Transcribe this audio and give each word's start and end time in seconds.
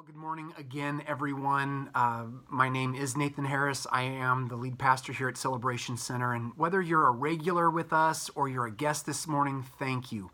Well, 0.00 0.06
good 0.06 0.16
morning 0.16 0.54
again, 0.56 1.02
everyone. 1.06 1.90
Uh, 1.94 2.24
my 2.48 2.70
name 2.70 2.94
is 2.94 3.18
Nathan 3.18 3.44
Harris. 3.44 3.86
I 3.92 4.04
am 4.04 4.48
the 4.48 4.56
lead 4.56 4.78
pastor 4.78 5.12
here 5.12 5.28
at 5.28 5.36
Celebration 5.36 5.98
Center. 5.98 6.32
And 6.32 6.52
whether 6.56 6.80
you're 6.80 7.06
a 7.06 7.10
regular 7.10 7.68
with 7.68 7.92
us 7.92 8.30
or 8.34 8.48
you're 8.48 8.64
a 8.64 8.70
guest 8.70 9.04
this 9.04 9.26
morning, 9.26 9.62
thank 9.78 10.10
you. 10.10 10.30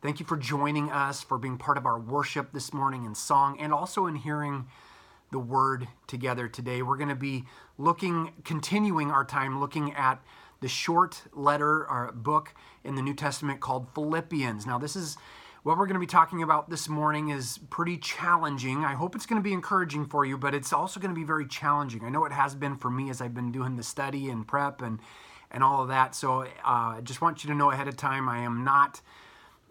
Thank 0.00 0.20
you 0.20 0.26
for 0.26 0.38
joining 0.38 0.90
us, 0.90 1.22
for 1.22 1.36
being 1.36 1.58
part 1.58 1.76
of 1.76 1.84
our 1.84 2.00
worship 2.00 2.54
this 2.54 2.72
morning 2.72 3.04
in 3.04 3.14
song, 3.14 3.60
and 3.60 3.74
also 3.74 4.06
in 4.06 4.16
hearing 4.16 4.68
the 5.32 5.38
word 5.38 5.86
together 6.06 6.48
today. 6.48 6.80
We're 6.80 6.96
going 6.96 7.10
to 7.10 7.14
be 7.14 7.44
looking, 7.76 8.32
continuing 8.44 9.10
our 9.10 9.26
time 9.26 9.60
looking 9.60 9.92
at 9.92 10.22
the 10.62 10.68
short 10.68 11.24
letter 11.34 11.86
or 11.90 12.10
book 12.14 12.54
in 12.84 12.94
the 12.94 13.02
New 13.02 13.14
Testament 13.14 13.60
called 13.60 13.86
Philippians. 13.94 14.64
Now, 14.64 14.78
this 14.78 14.96
is 14.96 15.18
what 15.62 15.76
we're 15.76 15.86
going 15.86 15.94
to 15.94 16.00
be 16.00 16.06
talking 16.06 16.42
about 16.42 16.70
this 16.70 16.88
morning 16.88 17.28
is 17.28 17.58
pretty 17.68 17.98
challenging. 17.98 18.84
I 18.84 18.94
hope 18.94 19.14
it's 19.14 19.26
going 19.26 19.40
to 19.40 19.44
be 19.44 19.52
encouraging 19.52 20.06
for 20.06 20.24
you, 20.24 20.38
but 20.38 20.54
it's 20.54 20.72
also 20.72 20.98
going 21.00 21.14
to 21.14 21.18
be 21.18 21.24
very 21.24 21.46
challenging. 21.46 22.02
I 22.04 22.08
know 22.08 22.24
it 22.24 22.32
has 22.32 22.54
been 22.54 22.76
for 22.76 22.90
me 22.90 23.10
as 23.10 23.20
I've 23.20 23.34
been 23.34 23.52
doing 23.52 23.76
the 23.76 23.82
study 23.82 24.30
and 24.30 24.46
prep 24.46 24.80
and 24.80 24.98
and 25.52 25.64
all 25.64 25.82
of 25.82 25.88
that. 25.88 26.14
So 26.14 26.42
uh, 26.42 26.46
I 26.64 27.00
just 27.02 27.20
want 27.20 27.42
you 27.42 27.50
to 27.50 27.56
know 27.56 27.72
ahead 27.72 27.88
of 27.88 27.96
time, 27.96 28.28
I 28.28 28.38
am 28.38 28.62
not 28.62 29.00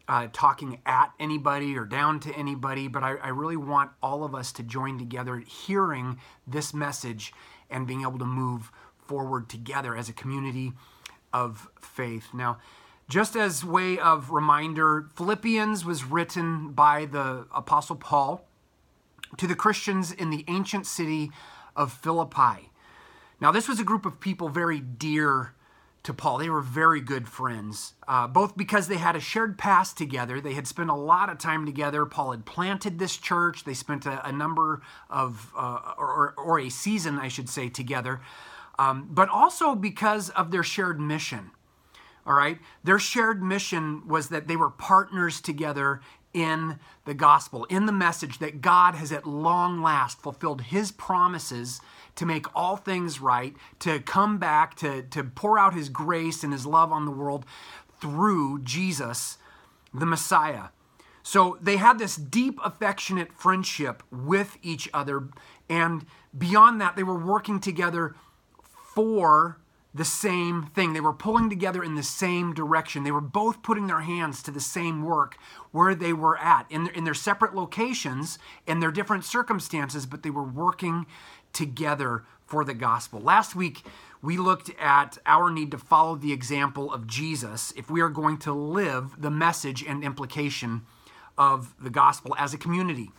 uh, 0.09 0.27
talking 0.33 0.81
at 0.85 1.13
anybody 1.21 1.77
or 1.77 1.85
down 1.85 2.19
to 2.19 2.33
anybody, 2.33 2.89
but 2.89 3.01
I, 3.01 3.15
I 3.15 3.29
really 3.29 3.55
want 3.55 3.91
all 4.03 4.25
of 4.25 4.35
us 4.35 4.51
to 4.53 4.63
join 4.63 4.99
together, 4.99 5.37
hearing 5.37 6.19
this 6.45 6.73
message 6.73 7.33
and 7.69 7.87
being 7.87 8.01
able 8.01 8.19
to 8.19 8.25
move 8.25 8.73
forward 8.97 9.47
together 9.47 9.95
as 9.95 10.09
a 10.09 10.13
community 10.13 10.73
of 11.33 11.69
faith. 11.79 12.27
Now. 12.33 12.59
Just 13.09 13.35
as 13.35 13.65
way 13.65 13.97
of 13.97 14.29
reminder, 14.29 15.07
Philippians 15.15 15.83
was 15.83 16.03
written 16.03 16.73
by 16.73 17.05
the 17.05 17.47
apostle 17.51 17.95
Paul 17.95 18.45
to 19.37 19.47
the 19.47 19.55
Christians 19.55 20.11
in 20.11 20.29
the 20.29 20.45
ancient 20.47 20.85
city 20.85 21.31
of 21.75 21.91
Philippi. 21.91 22.69
Now, 23.41 23.51
this 23.51 23.67
was 23.67 23.79
a 23.79 23.83
group 23.83 24.05
of 24.05 24.19
people 24.19 24.47
very 24.47 24.79
dear 24.79 25.55
to 26.03 26.13
Paul. 26.13 26.37
They 26.37 26.51
were 26.51 26.61
very 26.61 27.01
good 27.01 27.27
friends, 27.27 27.95
uh, 28.07 28.27
both 28.27 28.55
because 28.55 28.87
they 28.87 28.97
had 28.97 29.15
a 29.15 29.19
shared 29.19 29.57
past 29.57 29.97
together. 29.97 30.39
They 30.39 30.53
had 30.53 30.67
spent 30.67 30.91
a 30.91 30.95
lot 30.95 31.29
of 31.29 31.39
time 31.39 31.65
together. 31.65 32.05
Paul 32.05 32.31
had 32.31 32.45
planted 32.45 32.99
this 32.99 33.17
church. 33.17 33.63
They 33.63 33.73
spent 33.73 34.05
a, 34.05 34.25
a 34.27 34.31
number 34.31 34.83
of, 35.09 35.51
uh, 35.57 35.93
or, 35.97 36.35
or, 36.37 36.59
a 36.59 36.69
season, 36.69 37.17
I 37.17 37.27
should 37.27 37.49
say, 37.49 37.69
together. 37.69 38.21
Um, 38.77 39.07
but 39.09 39.29
also 39.29 39.73
because 39.73 40.29
of 40.29 40.51
their 40.51 40.63
shared 40.63 40.99
mission. 40.99 41.51
All 42.29 42.35
right. 42.35 42.59
Their 42.83 42.99
shared 42.99 43.41
mission 43.41 44.07
was 44.07 44.29
that 44.29 44.47
they 44.47 44.55
were 44.55 44.69
partners 44.69 45.41
together 45.41 46.01
in 46.31 46.77
the 47.05 47.15
gospel, 47.15 47.65
in 47.65 47.87
the 47.87 47.91
message 47.91 48.37
that 48.37 48.61
God 48.61 48.93
has 48.93 49.11
at 49.11 49.25
long 49.25 49.81
last 49.81 50.21
fulfilled 50.21 50.61
his 50.61 50.91
promises 50.91 51.81
to 52.13 52.27
make 52.27 52.45
all 52.55 52.77
things 52.77 53.19
right, 53.19 53.55
to 53.79 53.99
come 53.99 54.37
back, 54.37 54.75
to, 54.75 55.01
to 55.01 55.23
pour 55.23 55.57
out 55.57 55.73
his 55.73 55.89
grace 55.89 56.43
and 56.43 56.53
his 56.53 56.67
love 56.67 56.91
on 56.91 57.05
the 57.05 57.11
world 57.11 57.45
through 57.99 58.61
Jesus, 58.61 59.39
the 59.91 60.05
Messiah. 60.05 60.65
So 61.23 61.57
they 61.59 61.77
had 61.77 61.97
this 61.97 62.15
deep, 62.15 62.59
affectionate 62.63 63.33
friendship 63.33 64.03
with 64.11 64.59
each 64.61 64.87
other. 64.93 65.29
And 65.67 66.05
beyond 66.37 66.79
that, 66.79 66.95
they 66.95 67.03
were 67.03 67.17
working 67.17 67.59
together 67.59 68.15
for 68.93 69.58
the 69.93 70.05
same 70.05 70.67
thing. 70.75 70.93
They 70.93 70.99
were 70.99 71.13
pulling 71.13 71.49
together 71.49 71.83
in 71.83 71.95
the 71.95 72.03
same 72.03 72.53
direction. 72.53 73.03
They 73.03 73.11
were 73.11 73.21
both 73.21 73.63
putting 73.63 73.87
their 73.87 74.01
hands 74.01 74.43
to 74.43 74.51
the 74.51 74.59
same 74.59 75.03
work 75.03 75.37
where 75.71 75.95
they 75.95 76.13
were 76.13 76.37
at 76.37 76.65
in 76.69 76.85
their, 76.85 76.93
in 76.93 77.03
their 77.03 77.13
separate 77.13 77.55
locations 77.55 78.37
in 78.67 78.79
their 78.79 78.91
different 78.91 79.25
circumstances, 79.25 80.05
but 80.05 80.21
they 80.21 80.29
were 80.29 80.43
working 80.43 81.05
together 81.53 82.23
for 82.45 82.63
the 82.63 82.73
gospel. 82.73 83.19
Last 83.19 83.55
week, 83.55 83.83
we 84.21 84.37
looked 84.37 84.69
at 84.79 85.17
our 85.25 85.49
need 85.49 85.71
to 85.71 85.77
follow 85.77 86.15
the 86.15 86.33
example 86.33 86.93
of 86.93 87.07
Jesus 87.07 87.73
if 87.75 87.89
we 87.89 88.01
are 88.01 88.09
going 88.09 88.37
to 88.39 88.53
live 88.53 89.21
the 89.21 89.31
message 89.31 89.83
and 89.83 90.03
implication 90.03 90.81
of 91.37 91.73
the 91.81 91.89
gospel 91.89 92.35
as 92.37 92.53
a 92.53 92.57
community. 92.57 93.11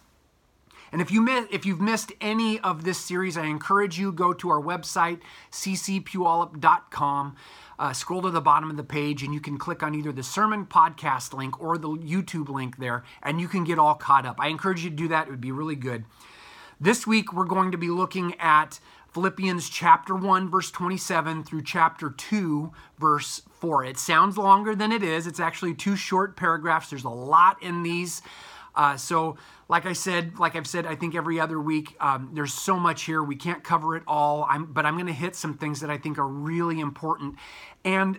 And 0.93 1.01
if 1.01 1.11
you 1.11 1.21
miss, 1.21 1.47
if 1.51 1.65
you've 1.65 1.81
missed 1.81 2.13
any 2.21 2.59
of 2.61 2.85
this 2.85 2.99
series, 2.99 3.37
I 3.37 3.47
encourage 3.47 3.99
you 3.99 4.13
go 4.13 4.33
to 4.33 4.51
our 4.51 4.61
website 4.61 5.21
ccpuyallup.com. 5.53 7.37
Uh, 7.79 7.95
scroll 7.95 8.21
to 8.21 8.31
the 8.31 8.43
bottom 8.43 8.71
of 8.71 8.77
the 8.77 8.85
page 8.85 9.23
and 9.23 9.33
you 9.33 9.41
can 9.41 9.57
click 9.57 9.83
on 9.83 9.95
either 9.95 10.13
the 10.13 10.23
sermon 10.23 10.67
podcast 10.67 11.33
link 11.33 11.59
or 11.63 11.79
the 11.79 11.89
YouTube 11.89 12.51
link 12.51 12.77
there 12.77 13.05
and 13.23 13.41
you 13.41 13.49
can 13.49 13.65
get 13.65 13.79
all 13.79 13.95
caught 13.95 14.27
up. 14.27 14.37
I 14.39 14.49
encourage 14.49 14.85
you 14.85 14.91
to 14.91 14.97
do 14.97 15.09
that. 15.09 15.29
It 15.29 15.31
would 15.31 15.41
be 15.41 15.53
really 15.53 15.77
good. 15.77 16.05
This 16.79 17.07
week 17.07 17.33
we're 17.33 17.47
going 17.47 17.73
to 17.73 17.79
be 17.79 17.89
looking 17.89 18.35
at 18.39 18.81
Philippians 19.13 19.71
chapter 19.71 20.15
1 20.15 20.51
verse 20.51 20.71
27 20.71 21.43
through 21.43 21.63
chapter 21.63 22.11
2 22.11 22.71
verse 22.99 23.43
4. 23.61 23.85
It 23.85 23.99
sounds 23.99 24.37
longer 24.37 24.75
than 24.75 24.93
it 24.93 25.03
is. 25.03 25.27
It's 25.27 25.41
actually 25.41 25.75
two 25.75 25.97
short 25.97 26.37
paragraphs. 26.37 26.91
There's 26.91 27.05
a 27.05 27.09
lot 27.09 27.63
in 27.63 27.83
these. 27.83 28.21
Uh, 28.75 28.97
so, 28.97 29.37
like 29.69 29.87
I 29.87 29.93
said, 29.93 30.39
like 30.39 30.57
I've 30.57 30.67
said, 30.67 30.87
I 30.87 30.95
think 30.95 31.15
every 31.15 31.39
other 31.41 31.61
week, 31.61 31.97
um, 32.01 32.31
there's 32.33 32.53
so 32.53 32.79
much 32.79 33.03
here. 33.03 33.23
We 33.23 33.37
can't 33.37 33.63
cover 33.63 33.97
it 33.97 34.03
all. 34.07 34.47
I'm, 34.49 34.67
but 34.67 34.87
I'm 34.87 34.95
going 34.95 35.07
to 35.07 35.13
hit 35.13 35.37
some 35.37 35.55
things 35.55 35.81
that 35.81 35.91
I 35.91 35.99
think 35.99 36.19
are 36.19 36.27
really 36.27 36.81
important, 36.81 37.37
and 37.85 38.19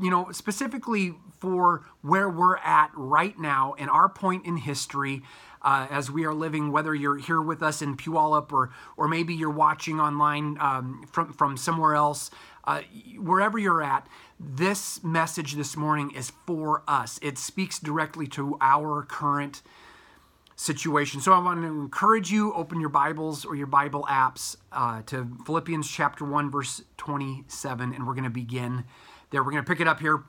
you 0.00 0.10
know, 0.10 0.30
specifically 0.32 1.14
for 1.40 1.84
where 2.02 2.28
we're 2.28 2.58
at 2.58 2.90
right 2.94 3.38
now 3.38 3.74
and 3.78 3.90
our 3.90 4.08
point 4.08 4.46
in 4.46 4.58
history. 4.58 5.22
Uh, 5.62 5.86
as 5.90 6.10
we 6.10 6.24
are 6.24 6.32
living, 6.32 6.72
whether 6.72 6.94
you're 6.94 7.18
here 7.18 7.42
with 7.42 7.62
us 7.62 7.82
in 7.82 7.94
Puyallup 7.94 8.50
or 8.50 8.70
or 8.96 9.08
maybe 9.08 9.34
you're 9.34 9.50
watching 9.50 10.00
online 10.00 10.56
um, 10.58 11.04
from 11.12 11.34
from 11.34 11.58
somewhere 11.58 11.94
else, 11.94 12.30
uh, 12.64 12.80
wherever 13.18 13.58
you're 13.58 13.82
at, 13.82 14.06
this 14.38 15.04
message 15.04 15.54
this 15.54 15.76
morning 15.76 16.12
is 16.12 16.32
for 16.46 16.82
us. 16.88 17.18
It 17.20 17.36
speaks 17.36 17.78
directly 17.78 18.26
to 18.28 18.56
our 18.62 19.02
current 19.02 19.60
situation. 20.60 21.22
So 21.22 21.32
I 21.32 21.38
want 21.38 21.62
to 21.62 21.66
encourage 21.66 22.30
you, 22.30 22.52
open 22.52 22.80
your 22.80 22.90
Bibles 22.90 23.46
or 23.46 23.56
your 23.56 23.66
Bible 23.66 24.06
apps 24.10 24.56
uh, 24.72 25.00
to 25.06 25.26
Philippians 25.46 25.90
chapter 25.90 26.24
1, 26.24 26.50
verse 26.50 26.82
27, 26.98 27.94
and 27.94 28.06
we're 28.06 28.12
going 28.12 28.24
to 28.24 28.30
begin 28.30 28.84
there. 29.30 29.42
We're 29.42 29.52
going 29.52 29.64
to 29.64 29.68
pick 29.68 29.80
it 29.80 29.88
up 29.88 30.00
here. 30.00 30.22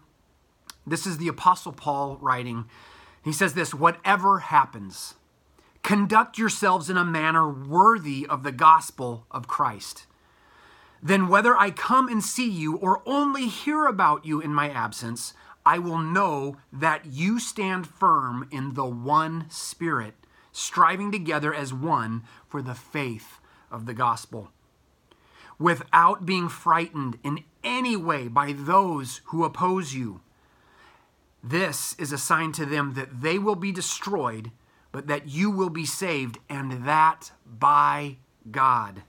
This 0.86 1.06
is 1.06 1.18
the 1.18 1.28
Apostle 1.28 1.72
Paul 1.72 2.18
writing. 2.22 2.66
He 3.24 3.34
says 3.34 3.54
this 3.54 3.74
Whatever 3.74 4.40
happens, 4.40 5.16
conduct 5.84 6.38
yourselves 6.38 6.90
in 6.90 6.98
a 6.98 7.06
manner 7.06 7.50
worthy 7.50 8.26
of 8.28 8.44
the 8.44 8.52
gospel 8.52 9.26
of 9.30 9.48
Christ. 9.48 10.08
Then, 11.04 11.28
whether 11.28 11.58
I 11.58 11.72
come 11.72 12.08
and 12.08 12.24
see 12.24 12.50
you 12.50 12.76
or 12.76 13.02
only 13.06 13.48
hear 13.48 13.86
about 13.86 14.26
you 14.26 14.40
in 14.40 14.54
my 14.54 14.70
absence, 14.70 15.34
I 15.66 15.80
will 15.80 15.98
know 15.98 16.58
that 16.72 17.06
you 17.06 17.40
stand 17.40 17.88
firm 17.88 18.48
in 18.52 18.74
the 18.76 18.86
one 18.86 19.46
Spirit 19.50 20.16
striving 20.52 21.12
together 21.12 21.54
as 21.54 21.74
one 21.74 22.24
for 22.48 22.62
the 22.62 22.76
faith 22.76 23.40
of 23.70 23.86
the 23.86 23.94
gospel. 23.94 24.52
Without 25.60 26.26
being 26.26 26.50
frightened 26.50 27.18
in 27.24 27.44
any 27.64 27.96
way 27.96 28.28
by 28.28 28.52
those 28.52 29.22
who 29.26 29.44
oppose 29.44 29.94
you. 29.94 30.22
This 31.44 31.96
is 31.98 32.12
a 32.12 32.18
sign 32.18 32.52
to 32.54 32.66
them 32.66 32.94
that 32.94 33.22
they 33.22 33.40
will 33.40 33.56
be 33.56 33.72
destroyed, 33.72 34.52
but 34.92 35.08
that 35.08 35.28
you 35.28 35.50
will 35.50 35.70
be 35.70 35.86
saved, 35.86 36.38
and 36.50 36.86
that 36.86 37.32
by 37.46 38.18
God. 38.50 39.04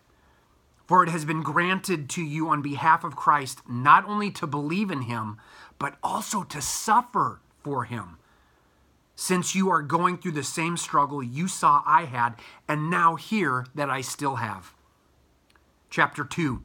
For 0.87 1.03
it 1.03 1.11
has 1.11 1.25
been 1.25 1.43
granted 1.43 2.09
to 2.11 2.23
you 2.23 2.49
on 2.49 2.63
behalf 2.63 3.05
of 3.05 3.17
Christ 3.17 3.63
not 3.69 4.05
only 4.07 4.31
to 4.33 4.47
believe 4.47 4.91
in 4.91 5.03
him, 5.03 5.39
but 5.79 5.97
also 6.03 6.43
to 6.45 6.61
suffer 6.61 7.41
for 7.63 7.85
him 7.85 8.19
since 9.15 9.55
you 9.55 9.71
are 9.71 9.83
going 9.83 10.19
through 10.19 10.33
the 10.33 10.43
same 10.43 10.77
struggle 10.77 11.23
you 11.23 11.47
saw 11.47 11.83
I 11.87 12.07
had, 12.07 12.35
and 12.67 12.91
now 12.91 13.17
hear 13.17 13.67
that 13.75 13.91
I 13.91 14.01
still 14.01 14.37
have. 14.37 14.75
Chapter 15.91 16.25
2 16.25 16.65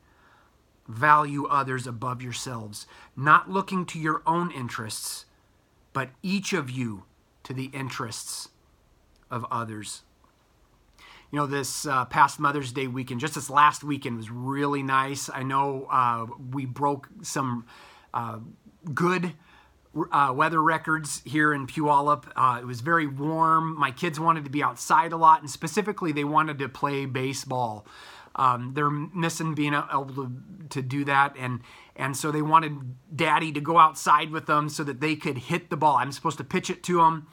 value 0.87 1.45
others 1.45 1.87
above 1.87 2.21
yourselves, 2.21 2.85
not 3.15 3.49
looking 3.49 3.85
to 3.85 3.99
your 3.99 4.21
own 4.25 4.51
interests, 4.51 5.25
but 5.93 6.09
each 6.21 6.53
of 6.53 6.69
you 6.69 7.03
to 7.43 7.53
the 7.53 7.65
interests 7.73 8.49
of 9.29 9.45
others. 9.51 10.03
you 11.31 11.37
know, 11.37 11.47
this 11.47 11.85
uh, 11.85 12.05
past 12.05 12.39
Mother's 12.39 12.73
Day 12.73 12.87
weekend, 12.87 13.21
just 13.21 13.35
this 13.35 13.49
last 13.49 13.83
weekend 13.83 14.17
was 14.17 14.29
really 14.29 14.83
nice. 14.83 15.29
I 15.33 15.43
know 15.43 15.87
uh, 15.89 16.25
we 16.51 16.65
broke 16.65 17.07
some 17.21 17.65
uh, 18.13 18.39
good 18.93 19.33
uh, 20.11 20.33
weather 20.35 20.61
records 20.61 21.21
here 21.25 21.53
in 21.53 21.67
Puyallup. 21.67 22.25
Uh, 22.35 22.59
it 22.61 22.65
was 22.65 22.81
very 22.81 23.07
warm. 23.07 23.77
My 23.77 23.91
kids 23.91 24.19
wanted 24.19 24.43
to 24.43 24.49
be 24.49 24.61
outside 24.61 25.13
a 25.13 25.17
lot, 25.17 25.39
and 25.41 25.49
specifically, 25.49 26.11
they 26.11 26.25
wanted 26.25 26.59
to 26.59 26.67
play 26.67 27.05
baseball. 27.05 27.85
Um, 28.35 28.71
they're 28.73 28.89
missing 28.89 29.55
being 29.55 29.73
able 29.73 30.13
to, 30.15 30.31
to 30.69 30.81
do 30.81 31.03
that, 31.05 31.35
and 31.37 31.61
and 31.95 32.15
so 32.15 32.31
they 32.31 32.41
wanted 32.41 32.95
Daddy 33.15 33.51
to 33.51 33.61
go 33.61 33.77
outside 33.77 34.31
with 34.31 34.45
them 34.45 34.69
so 34.69 34.83
that 34.83 35.01
they 35.01 35.15
could 35.15 35.37
hit 35.37 35.69
the 35.69 35.77
ball. 35.77 35.97
I'm 35.97 36.11
supposed 36.11 36.37
to 36.37 36.43
pitch 36.43 36.69
it 36.69 36.81
to 36.83 36.97
them, 36.97 37.27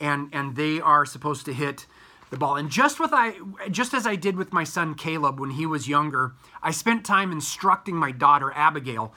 and 0.00 0.28
and 0.32 0.56
they 0.56 0.80
are 0.80 1.06
supposed 1.06 1.46
to 1.46 1.54
hit 1.54 1.86
the 2.30 2.36
ball. 2.36 2.56
And 2.56 2.70
just 2.70 3.00
with 3.00 3.12
I 3.12 3.34
just 3.70 3.94
as 3.94 4.06
I 4.06 4.16
did 4.16 4.36
with 4.36 4.52
my 4.52 4.64
son 4.64 4.94
Caleb 4.94 5.40
when 5.40 5.50
he 5.50 5.66
was 5.66 5.88
younger, 5.88 6.34
I 6.62 6.70
spent 6.70 7.04
time 7.04 7.32
instructing 7.32 7.96
my 7.96 8.10
daughter 8.10 8.52
Abigail 8.54 9.14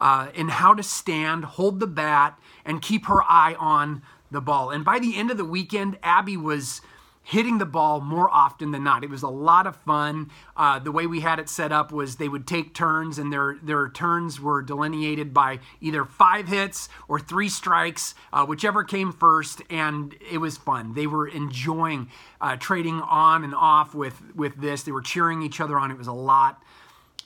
uh, 0.00 0.28
in 0.34 0.48
how 0.48 0.74
to 0.74 0.82
stand, 0.82 1.44
hold 1.44 1.80
the 1.80 1.86
bat, 1.86 2.38
and 2.64 2.82
keep 2.82 3.06
her 3.06 3.22
eye 3.22 3.54
on 3.58 4.02
the 4.30 4.40
ball. 4.40 4.70
And 4.70 4.84
by 4.84 4.98
the 4.98 5.16
end 5.16 5.30
of 5.30 5.36
the 5.36 5.44
weekend, 5.44 5.98
Abby 6.02 6.36
was 6.36 6.80
hitting 7.24 7.58
the 7.58 7.66
ball 7.66 8.00
more 8.00 8.30
often 8.30 8.70
than 8.70 8.84
not. 8.84 9.02
It 9.02 9.10
was 9.10 9.22
a 9.22 9.28
lot 9.28 9.66
of 9.66 9.74
fun. 9.76 10.30
Uh, 10.56 10.78
the 10.78 10.92
way 10.92 11.06
we 11.06 11.20
had 11.20 11.38
it 11.40 11.48
set 11.48 11.72
up 11.72 11.90
was 11.90 12.16
they 12.16 12.28
would 12.28 12.46
take 12.46 12.74
turns, 12.74 13.18
and 13.18 13.32
their 13.32 13.56
their 13.62 13.88
turns 13.88 14.40
were 14.40 14.62
delineated 14.62 15.34
by 15.34 15.58
either 15.80 16.04
five 16.04 16.46
hits 16.46 16.88
or 17.08 17.18
three 17.18 17.48
strikes, 17.48 18.14
uh, 18.32 18.44
whichever 18.44 18.84
came 18.84 19.10
first. 19.10 19.62
And 19.70 20.14
it 20.30 20.38
was 20.38 20.58
fun. 20.58 20.94
They 20.94 21.06
were 21.06 21.26
enjoying 21.26 22.10
uh, 22.40 22.56
trading 22.56 23.00
on 23.00 23.42
and 23.42 23.54
off 23.54 23.94
with 23.94 24.22
with 24.36 24.56
this. 24.56 24.82
They 24.82 24.92
were 24.92 25.02
cheering 25.02 25.42
each 25.42 25.60
other 25.60 25.78
on. 25.78 25.90
It 25.90 25.98
was 25.98 26.06
a 26.06 26.12
lot 26.12 26.62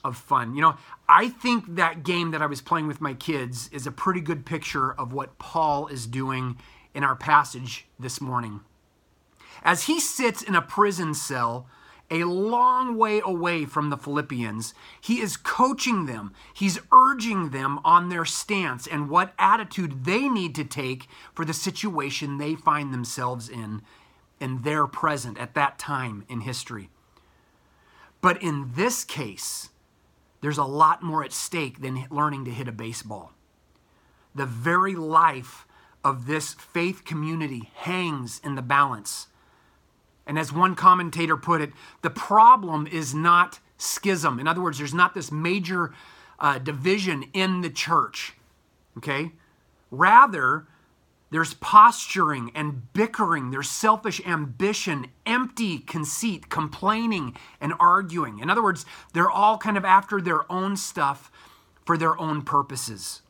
of 0.03 0.15
fun. 0.15 0.55
You 0.55 0.61
know, 0.61 0.77
I 1.09 1.27
think 1.27 1.75
that 1.75 2.03
game 2.03 2.31
that 2.31 2.41
I 2.41 2.45
was 2.45 2.61
playing 2.61 2.87
with 2.87 3.01
my 3.01 3.13
kids 3.13 3.69
is 3.73 3.85
a 3.85 3.91
pretty 3.91 4.21
good 4.21 4.45
picture 4.45 4.93
of 4.93 5.11
what 5.11 5.37
Paul 5.39 5.87
is 5.87 6.07
doing 6.07 6.57
in 6.93 7.03
our 7.03 7.15
passage 7.15 7.85
this 7.99 8.21
morning. 8.21 8.61
As 9.63 9.83
he 9.83 9.99
sits 9.99 10.41
in 10.41 10.55
a 10.55 10.61
prison 10.61 11.13
cell, 11.13 11.67
a 12.11 12.23
long 12.23 12.97
way 12.97 13.21
away 13.23 13.65
from 13.65 13.89
the 13.89 13.97
Philippians, 13.97 14.73
he 14.99 15.19
is 15.21 15.37
coaching 15.37 16.05
them. 16.05 16.33
He's 16.53 16.79
urging 16.91 17.49
them 17.49 17.79
on 17.83 18.09
their 18.09 18.25
stance 18.25 18.87
and 18.87 19.09
what 19.09 19.33
attitude 19.37 20.05
they 20.05 20.27
need 20.27 20.55
to 20.55 20.63
take 20.63 21.07
for 21.33 21.45
the 21.45 21.53
situation 21.53 22.37
they 22.37 22.55
find 22.55 22.93
themselves 22.93 23.49
in 23.49 23.81
in 24.39 24.61
their 24.61 24.87
present 24.87 25.37
at 25.37 25.53
that 25.53 25.77
time 25.77 26.23
in 26.29 26.41
history. 26.41 26.89
But 28.21 28.41
in 28.41 28.71
this 28.73 29.03
case, 29.03 29.69
there's 30.41 30.57
a 30.57 30.63
lot 30.63 31.03
more 31.03 31.23
at 31.25 31.33
stake 31.33 31.81
than 31.81 32.05
learning 32.09 32.45
to 32.45 32.51
hit 32.51 32.67
a 32.67 32.71
baseball. 32.71 33.33
The 34.33 34.45
very 34.45 34.95
life 34.95 35.67
of 36.05 36.25
this 36.25 36.53
faith 36.53 37.03
community 37.03 37.69
hangs 37.75 38.39
in 38.43 38.55
the 38.55 38.61
balance 38.61 39.27
and 40.29 40.37
as 40.37 40.53
one 40.53 40.75
commentator 40.75 41.35
put 41.35 41.59
it, 41.59 41.71
the 42.03 42.11
problem 42.11 42.85
is 42.85 43.15
not 43.15 43.59
schism. 43.79 44.39
In 44.39 44.47
other 44.47 44.61
words, 44.61 44.77
there's 44.77 44.93
not 44.93 45.15
this 45.15 45.31
major 45.31 45.91
uh, 46.37 46.59
division 46.59 47.25
in 47.33 47.61
the 47.61 47.69
church. 47.71 48.33
Okay? 48.95 49.31
Rather, 49.89 50.67
there's 51.31 51.55
posturing 51.55 52.51
and 52.53 52.93
bickering, 52.93 53.49
there's 53.49 53.71
selfish 53.71 54.21
ambition, 54.23 55.07
empty 55.25 55.79
conceit, 55.79 56.47
complaining, 56.47 57.35
and 57.59 57.73
arguing. 57.79 58.37
In 58.37 58.51
other 58.51 58.61
words, 58.61 58.85
they're 59.13 59.31
all 59.31 59.57
kind 59.57 59.77
of 59.77 59.83
after 59.83 60.21
their 60.21 60.49
own 60.51 60.77
stuff 60.77 61.31
for 61.87 61.97
their 61.97 62.19
own 62.21 62.43
purposes. 62.43 63.23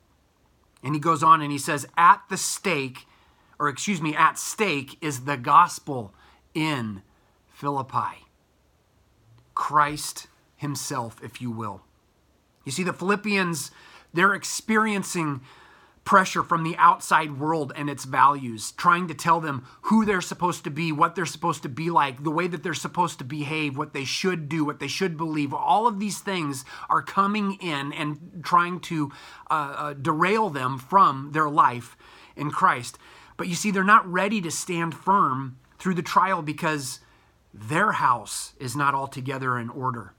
And 0.83 0.95
he 0.95 0.99
goes 0.99 1.23
on 1.23 1.41
and 1.41 1.51
he 1.51 1.57
says, 1.57 1.87
At 1.95 2.23
the 2.29 2.35
stake, 2.35 3.07
or 3.57 3.69
excuse 3.69 4.01
me, 4.01 4.13
at 4.13 4.37
stake 4.37 4.97
is 4.99 5.21
the 5.21 5.37
gospel 5.37 6.13
in 6.59 7.01
Philippi. 7.47 8.25
Christ 9.55 10.27
Himself, 10.55 11.21
if 11.23 11.41
you 11.41 11.51
will. 11.51 11.81
You 12.65 12.71
see, 12.71 12.83
the 12.83 12.93
Philippians, 12.93 13.71
they're 14.13 14.33
experiencing 14.33 15.41
pressure 16.03 16.43
from 16.43 16.63
the 16.63 16.75
outside 16.77 17.39
world 17.39 17.71
and 17.75 17.89
its 17.89 18.03
values, 18.03 18.71
trying 18.71 19.07
to 19.07 19.13
tell 19.13 19.39
them 19.39 19.65
who 19.83 20.05
they're 20.05 20.21
supposed 20.21 20.63
to 20.63 20.69
be, 20.69 20.91
what 20.91 21.15
they're 21.15 21.25
supposed 21.25 21.61
to 21.61 21.69
be 21.69 21.89
like, 21.89 22.23
the 22.23 22.31
way 22.31 22.47
that 22.47 22.63
they're 22.63 22.73
supposed 22.73 23.19
to 23.19 23.23
behave, 23.23 23.77
what 23.77 23.93
they 23.93 24.03
should 24.03 24.49
do, 24.49 24.65
what 24.65 24.79
they 24.79 24.87
should 24.87 25.15
believe. 25.17 25.53
All 25.53 25.87
of 25.87 25.99
these 25.99 26.19
things 26.19 26.65
are 26.89 27.01
coming 27.01 27.53
in 27.61 27.93
and 27.93 28.41
trying 28.43 28.79
to 28.81 29.11
uh, 29.51 29.53
uh, 29.77 29.93
derail 29.93 30.49
them 30.49 30.77
from 30.77 31.31
their 31.31 31.49
life 31.49 31.95
in 32.35 32.49
Christ. 32.49 32.97
But 33.37 33.47
you 33.47 33.55
see, 33.55 33.71
they're 33.71 33.83
not 33.83 34.11
ready 34.11 34.41
to 34.41 34.51
stand 34.51 34.95
firm 34.95 35.57
through 35.79 35.95
the 35.95 36.01
trial 36.01 36.41
because 36.41 36.99
their 37.53 37.93
house 37.93 38.53
is 38.59 38.75
not 38.75 38.93
altogether 38.93 39.57
in 39.57 39.69
order. 39.69 40.13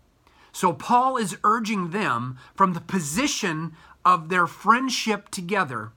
So 0.53 0.73
Paul 0.73 1.17
is 1.17 1.37
urging 1.45 1.91
them 1.91 2.39
from 2.55 2.73
the 2.73 2.81
position 2.81 3.77
of 4.05 4.29
their 4.29 4.47
friendship 4.47 5.29
together 5.29 5.93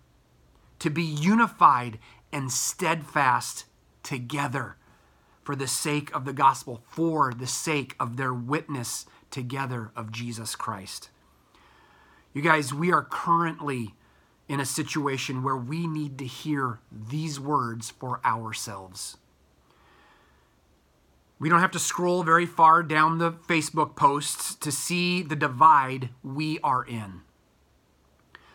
to 0.79 0.89
be 0.89 1.03
unified 1.03 1.97
and 2.31 2.51
steadfast 2.51 3.65
together 4.03 4.75
for 5.43 5.55
the 5.55 5.67
sake 5.67 6.13
of 6.15 6.25
the 6.25 6.33
gospel, 6.33 6.83
for 6.87 7.33
the 7.33 7.47
sake 7.47 7.95
of 7.99 8.17
their 8.17 8.33
witness 8.33 9.05
together 9.31 9.91
of 9.95 10.11
Jesus 10.11 10.55
Christ. 10.55 11.09
You 12.33 12.41
guys, 12.41 12.73
we 12.73 12.91
are 12.91 13.03
currently 13.03 13.93
in 14.47 14.59
a 14.59 14.65
situation 14.65 15.43
where 15.43 15.55
we 15.55 15.87
need 15.87 16.17
to 16.19 16.25
hear 16.25 16.79
these 16.91 17.39
words 17.39 17.91
for 17.91 18.19
ourselves. 18.25 19.17
We 21.39 21.49
don't 21.49 21.59
have 21.59 21.71
to 21.71 21.79
scroll 21.79 22.23
very 22.23 22.45
far 22.45 22.83
down 22.83 23.17
the 23.17 23.31
Facebook 23.31 23.95
posts 23.95 24.55
to 24.55 24.71
see 24.71 25.21
the 25.21 25.35
divide 25.35 26.09
we 26.23 26.59
are 26.59 26.83
in. 26.85 27.21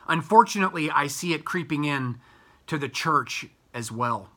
Unfortunately, 0.06 0.90
I 0.90 1.06
see 1.06 1.34
it 1.34 1.44
creeping 1.44 1.84
in 1.84 2.18
to 2.66 2.78
the 2.78 2.88
church 2.88 3.46
as 3.74 3.92
well. 3.92 4.30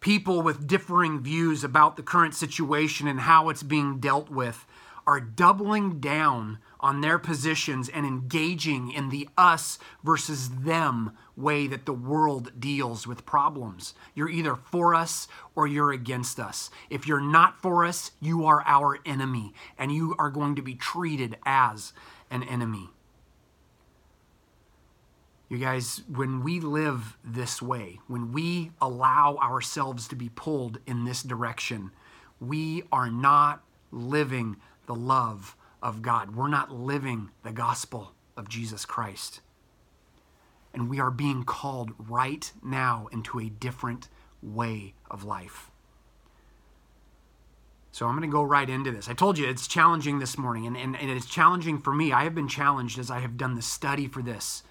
People 0.00 0.42
with 0.42 0.66
differing 0.66 1.20
views 1.20 1.62
about 1.62 1.96
the 1.96 2.02
current 2.02 2.34
situation 2.34 3.06
and 3.06 3.20
how 3.20 3.50
it's 3.50 3.62
being 3.62 4.00
dealt 4.00 4.30
with 4.30 4.66
are 5.06 5.20
doubling 5.20 6.00
down 6.00 6.58
on 6.80 7.00
their 7.00 7.18
positions 7.18 7.88
and 7.88 8.06
engaging 8.06 8.90
in 8.90 9.10
the 9.10 9.28
us 9.36 9.78
versus 10.02 10.48
them 10.48 11.12
way 11.36 11.66
that 11.66 11.86
the 11.86 11.92
world 11.92 12.52
deals 12.58 13.06
with 13.06 13.26
problems. 13.26 13.94
You're 14.14 14.30
either 14.30 14.56
for 14.56 14.94
us 14.94 15.28
or 15.54 15.66
you're 15.66 15.92
against 15.92 16.40
us. 16.40 16.70
If 16.88 17.06
you're 17.06 17.20
not 17.20 17.60
for 17.60 17.84
us, 17.84 18.10
you 18.20 18.46
are 18.46 18.62
our 18.66 18.98
enemy 19.04 19.52
and 19.78 19.92
you 19.92 20.14
are 20.18 20.30
going 20.30 20.56
to 20.56 20.62
be 20.62 20.74
treated 20.74 21.36
as 21.44 21.92
an 22.30 22.42
enemy. 22.42 22.88
You 25.48 25.58
guys, 25.58 26.02
when 26.08 26.44
we 26.44 26.60
live 26.60 27.16
this 27.24 27.60
way, 27.60 27.98
when 28.06 28.32
we 28.32 28.70
allow 28.80 29.36
ourselves 29.42 30.06
to 30.08 30.14
be 30.14 30.28
pulled 30.28 30.78
in 30.86 31.04
this 31.04 31.24
direction, 31.24 31.90
we 32.40 32.84
are 32.92 33.10
not 33.10 33.64
living 33.90 34.56
the 34.86 34.94
love 34.94 35.56
of 35.82 36.02
God. 36.02 36.34
We're 36.34 36.48
not 36.48 36.72
living 36.72 37.30
the 37.42 37.52
gospel 37.52 38.12
of 38.36 38.48
Jesus 38.48 38.84
Christ. 38.84 39.40
And 40.72 40.88
we 40.88 41.00
are 41.00 41.10
being 41.10 41.44
called 41.44 41.92
right 41.98 42.52
now 42.62 43.08
into 43.12 43.40
a 43.40 43.48
different 43.48 44.08
way 44.42 44.94
of 45.10 45.24
life. 45.24 45.70
So 47.92 48.06
I'm 48.06 48.16
going 48.16 48.28
to 48.28 48.32
go 48.32 48.42
right 48.42 48.70
into 48.70 48.92
this. 48.92 49.08
I 49.08 49.14
told 49.14 49.36
you 49.36 49.48
it's 49.48 49.66
challenging 49.66 50.20
this 50.20 50.38
morning, 50.38 50.66
and, 50.66 50.76
and, 50.76 50.96
and 50.96 51.10
it's 51.10 51.26
challenging 51.26 51.80
for 51.80 51.92
me. 51.92 52.12
I 52.12 52.22
have 52.22 52.34
been 52.34 52.48
challenged 52.48 52.98
as 52.98 53.10
I 53.10 53.18
have 53.18 53.36
done 53.36 53.56
the 53.56 53.62
study 53.62 54.06
for 54.06 54.22
this 54.22 54.62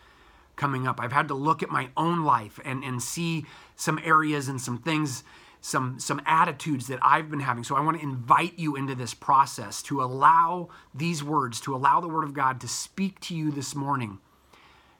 coming 0.56 0.88
up. 0.88 1.00
I've 1.01 1.12
had 1.12 1.28
to 1.30 1.34
look 1.34 1.62
at 1.62 1.70
my 1.70 1.89
own 1.98 2.24
life 2.24 2.60
and, 2.63 2.84
and 2.84 3.01
see 3.01 3.46
some 3.75 4.00
areas 4.04 4.48
and 4.48 4.60
some 4.60 4.78
things 4.78 5.24
some 5.62 6.00
some 6.00 6.22
attitudes 6.25 6.88
that 6.88 7.00
I've 7.01 7.30
been 7.30 7.42
having. 7.42 7.63
So 7.63 7.75
I 7.75 7.82
want 7.82 7.98
to 7.98 8.04
invite 8.04 8.58
you 8.58 8.75
into 8.75 8.96
this 8.96 9.13
process 9.13 9.82
to 9.84 10.01
allow 10.01 10.70
these 10.94 11.24
words, 11.24 11.60
to 11.62 11.75
allow 11.75 12.00
the 12.00 12.08
word 12.08 12.24
of 12.24 12.34
God 12.34 12.62
to 12.62 12.68
speak 12.68 13.20
to 13.22 13.36
you 13.36 13.51
this 13.51 13.75
morning 13.75 14.20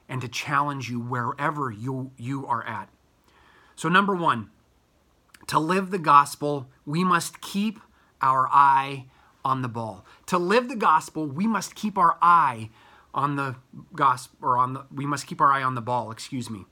and 0.08 0.20
to 0.20 0.28
challenge 0.28 0.90
you 0.90 1.00
wherever 1.00 1.70
you 1.70 2.10
you 2.16 2.46
are 2.46 2.66
at. 2.66 2.88
So 3.76 3.88
number 3.88 4.14
1, 4.14 4.50
to 5.46 5.58
live 5.58 5.90
the 5.90 5.98
gospel, 5.98 6.68
we 6.84 7.02
must 7.04 7.40
keep 7.40 7.80
our 8.20 8.46
eye 8.52 9.06
on 9.44 9.62
the 9.62 9.68
ball. 9.68 10.04
To 10.26 10.38
live 10.38 10.68
the 10.68 10.76
gospel, 10.76 11.26
we 11.26 11.46
must 11.46 11.74
keep 11.74 11.96
our 11.96 12.18
eye 12.20 12.68
on 13.14 13.36
the 13.36 13.56
gospel 13.94 14.36
or 14.42 14.58
on 14.58 14.74
the 14.74 14.84
we 14.94 15.06
must 15.06 15.26
keep 15.26 15.40
our 15.40 15.52
eye 15.52 15.62
on 15.62 15.74
the 15.74 15.80
ball, 15.80 16.10
excuse 16.10 16.50
me. 16.50 16.66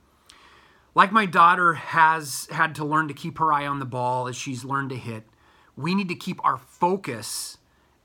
Like 0.98 1.12
my 1.12 1.26
daughter 1.26 1.74
has 1.74 2.48
had 2.50 2.74
to 2.74 2.84
learn 2.84 3.06
to 3.06 3.14
keep 3.14 3.38
her 3.38 3.52
eye 3.52 3.68
on 3.68 3.78
the 3.78 3.84
ball 3.84 4.26
as 4.26 4.34
she's 4.34 4.64
learned 4.64 4.90
to 4.90 4.96
hit, 4.96 5.22
we 5.76 5.94
need 5.94 6.08
to 6.08 6.16
keep 6.16 6.44
our 6.44 6.56
focus 6.58 7.58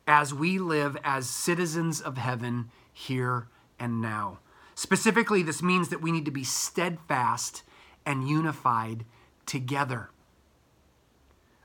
as 0.06 0.32
we 0.32 0.60
live 0.60 0.96
as 1.04 1.28
citizens 1.28 2.00
of 2.00 2.20
heaven 2.20 2.70
here 2.94 3.48
and 3.80 4.00
now. 4.00 4.38
Specifically, 4.76 5.42
this 5.42 5.64
means 5.64 5.90
that 5.90 6.04
we 6.04 6.12
need 6.12 6.26
to 6.26 6.32
be 6.32 6.44
steadfast 6.44 7.64
and 8.06 8.30
unified 8.30 9.06
together. 9.48 10.12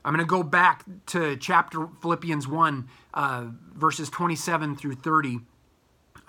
I'm 0.03 0.15
going 0.15 0.25
to 0.25 0.27
go 0.27 0.41
back 0.41 0.83
to 1.07 1.37
chapter 1.37 1.89
Philippians 2.01 2.47
1, 2.47 2.89
uh, 3.13 3.45
verses 3.75 4.09
27 4.09 4.75
through 4.75 4.95
30. 4.95 5.41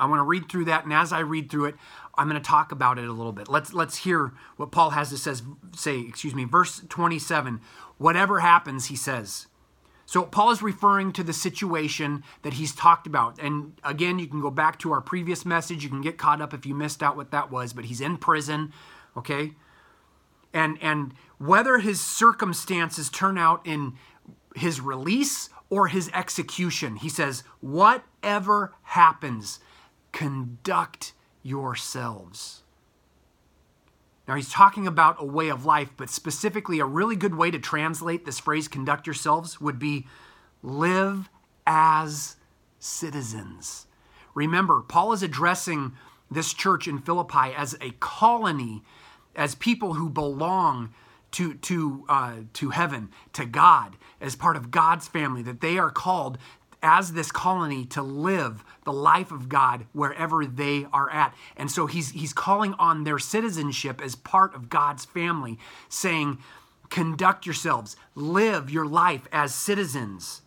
I 0.00 0.06
want 0.06 0.18
to 0.18 0.24
read 0.24 0.48
through 0.48 0.64
that, 0.64 0.84
and 0.84 0.92
as 0.92 1.12
I 1.12 1.20
read 1.20 1.50
through 1.50 1.66
it, 1.66 1.74
I'm 2.16 2.28
going 2.28 2.40
to 2.40 2.46
talk 2.46 2.72
about 2.72 2.98
it 2.98 3.06
a 3.06 3.12
little 3.12 3.32
bit. 3.32 3.48
Let's 3.48 3.72
let's 3.72 3.98
hear 3.98 4.32
what 4.56 4.72
Paul 4.72 4.90
has 4.90 5.10
to 5.10 5.18
says 5.18 5.42
say. 5.76 6.00
Excuse 6.00 6.34
me, 6.34 6.44
verse 6.44 6.82
27. 6.88 7.60
Whatever 7.98 8.40
happens, 8.40 8.86
he 8.86 8.96
says. 8.96 9.46
So 10.06 10.24
Paul 10.24 10.50
is 10.50 10.60
referring 10.60 11.12
to 11.12 11.22
the 11.22 11.32
situation 11.32 12.24
that 12.42 12.54
he's 12.54 12.74
talked 12.74 13.06
about, 13.06 13.38
and 13.38 13.74
again, 13.84 14.18
you 14.18 14.26
can 14.26 14.40
go 14.40 14.50
back 14.50 14.78
to 14.80 14.90
our 14.90 15.00
previous 15.00 15.44
message. 15.44 15.84
You 15.84 15.90
can 15.90 16.00
get 16.00 16.18
caught 16.18 16.40
up 16.40 16.52
if 16.52 16.66
you 16.66 16.74
missed 16.74 17.02
out 17.02 17.16
what 17.16 17.30
that 17.30 17.50
was. 17.50 17.72
But 17.72 17.84
he's 17.84 18.00
in 18.00 18.16
prison, 18.16 18.72
okay, 19.16 19.52
and 20.52 20.78
and 20.80 21.14
whether 21.38 21.78
his 21.78 22.00
circumstances 22.00 23.08
turn 23.08 23.38
out 23.38 23.64
in 23.66 23.94
his 24.56 24.80
release 24.80 25.48
or 25.70 25.86
his 25.86 26.10
execution, 26.12 26.96
he 26.96 27.08
says, 27.08 27.44
whatever 27.60 28.74
happens 28.82 29.60
conduct 30.12 31.12
yourselves. 31.42 32.62
Now, 34.28 34.36
he's 34.36 34.50
talking 34.50 34.86
about 34.86 35.16
a 35.18 35.24
way 35.24 35.48
of 35.48 35.64
life, 35.66 35.90
but 35.96 36.08
specifically, 36.08 36.78
a 36.78 36.84
really 36.84 37.16
good 37.16 37.34
way 37.34 37.50
to 37.50 37.58
translate 37.58 38.24
this 38.24 38.38
phrase, 38.38 38.68
conduct 38.68 39.06
yourselves, 39.06 39.60
would 39.60 39.78
be 39.78 40.06
live 40.62 41.28
as 41.66 42.36
citizens. 42.78 43.86
Remember, 44.34 44.82
Paul 44.82 45.12
is 45.12 45.22
addressing 45.22 45.92
this 46.30 46.54
church 46.54 46.86
in 46.86 47.00
Philippi 47.00 47.52
as 47.56 47.76
a 47.80 47.90
colony, 47.98 48.82
as 49.34 49.54
people 49.56 49.94
who 49.94 50.08
belong 50.08 50.94
to, 51.32 51.54
to, 51.54 52.04
uh, 52.08 52.34
to 52.54 52.70
heaven, 52.70 53.10
to 53.32 53.44
God, 53.44 53.96
as 54.20 54.36
part 54.36 54.56
of 54.56 54.70
God's 54.70 55.08
family, 55.08 55.42
that 55.42 55.60
they 55.60 55.78
are 55.78 55.90
called 55.90 56.38
as 56.82 57.12
this 57.12 57.30
colony 57.30 57.84
to 57.86 58.02
live 58.02 58.64
the 58.84 58.92
life 58.92 59.30
of 59.30 59.48
God 59.48 59.86
wherever 59.92 60.46
they 60.46 60.86
are 60.92 61.10
at. 61.10 61.34
And 61.56 61.70
so 61.70 61.86
he's, 61.86 62.10
he's 62.10 62.32
calling 62.32 62.74
on 62.74 63.04
their 63.04 63.18
citizenship 63.18 64.00
as 64.02 64.14
part 64.14 64.54
of 64.54 64.68
God's 64.68 65.04
family, 65.04 65.58
saying, 65.88 66.38
Conduct 66.88 67.46
yourselves, 67.46 67.96
live 68.16 68.68
your 68.68 68.86
life 68.86 69.28
as 69.32 69.54
citizens 69.54 70.42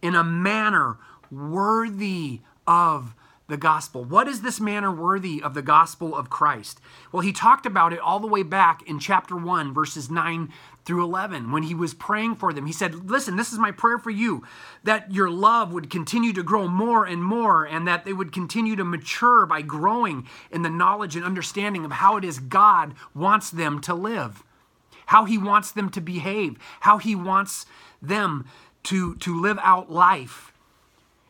in 0.00 0.14
a 0.14 0.22
manner 0.22 0.98
worthy 1.30 2.40
of 2.66 3.14
the 3.48 3.56
gospel. 3.56 4.04
What 4.04 4.28
is 4.28 4.42
this 4.42 4.60
manner 4.60 4.90
worthy 4.90 5.42
of 5.42 5.54
the 5.54 5.62
gospel 5.62 6.14
of 6.14 6.30
Christ? 6.30 6.80
Well, 7.10 7.20
he 7.20 7.32
talked 7.32 7.66
about 7.66 7.92
it 7.92 7.98
all 7.98 8.20
the 8.20 8.26
way 8.26 8.42
back 8.42 8.82
in 8.88 8.98
chapter 8.98 9.36
1, 9.36 9.74
verses 9.74 10.08
9 10.08 10.50
through 10.84 11.04
11 11.04 11.52
when 11.52 11.62
he 11.64 11.74
was 11.74 11.94
praying 11.94 12.34
for 12.34 12.52
them. 12.52 12.66
He 12.66 12.72
said, 12.72 13.08
Listen, 13.10 13.36
this 13.36 13.52
is 13.52 13.58
my 13.58 13.70
prayer 13.70 13.98
for 13.98 14.10
you 14.10 14.44
that 14.82 15.12
your 15.12 15.30
love 15.30 15.72
would 15.72 15.90
continue 15.90 16.32
to 16.32 16.42
grow 16.42 16.68
more 16.68 17.04
and 17.04 17.22
more, 17.22 17.64
and 17.64 17.86
that 17.86 18.04
they 18.04 18.12
would 18.12 18.32
continue 18.32 18.76
to 18.76 18.84
mature 18.84 19.46
by 19.46 19.62
growing 19.62 20.26
in 20.50 20.62
the 20.62 20.70
knowledge 20.70 21.16
and 21.16 21.24
understanding 21.24 21.84
of 21.84 21.92
how 21.92 22.16
it 22.16 22.24
is 22.24 22.38
God 22.38 22.94
wants 23.14 23.50
them 23.50 23.80
to 23.82 23.94
live, 23.94 24.42
how 25.06 25.24
he 25.24 25.38
wants 25.38 25.70
them 25.70 25.88
to 25.90 26.00
behave, 26.00 26.56
how 26.80 26.98
he 26.98 27.14
wants 27.14 27.66
them 28.00 28.46
to, 28.84 29.14
to 29.16 29.40
live 29.40 29.58
out 29.62 29.90
life. 29.90 30.52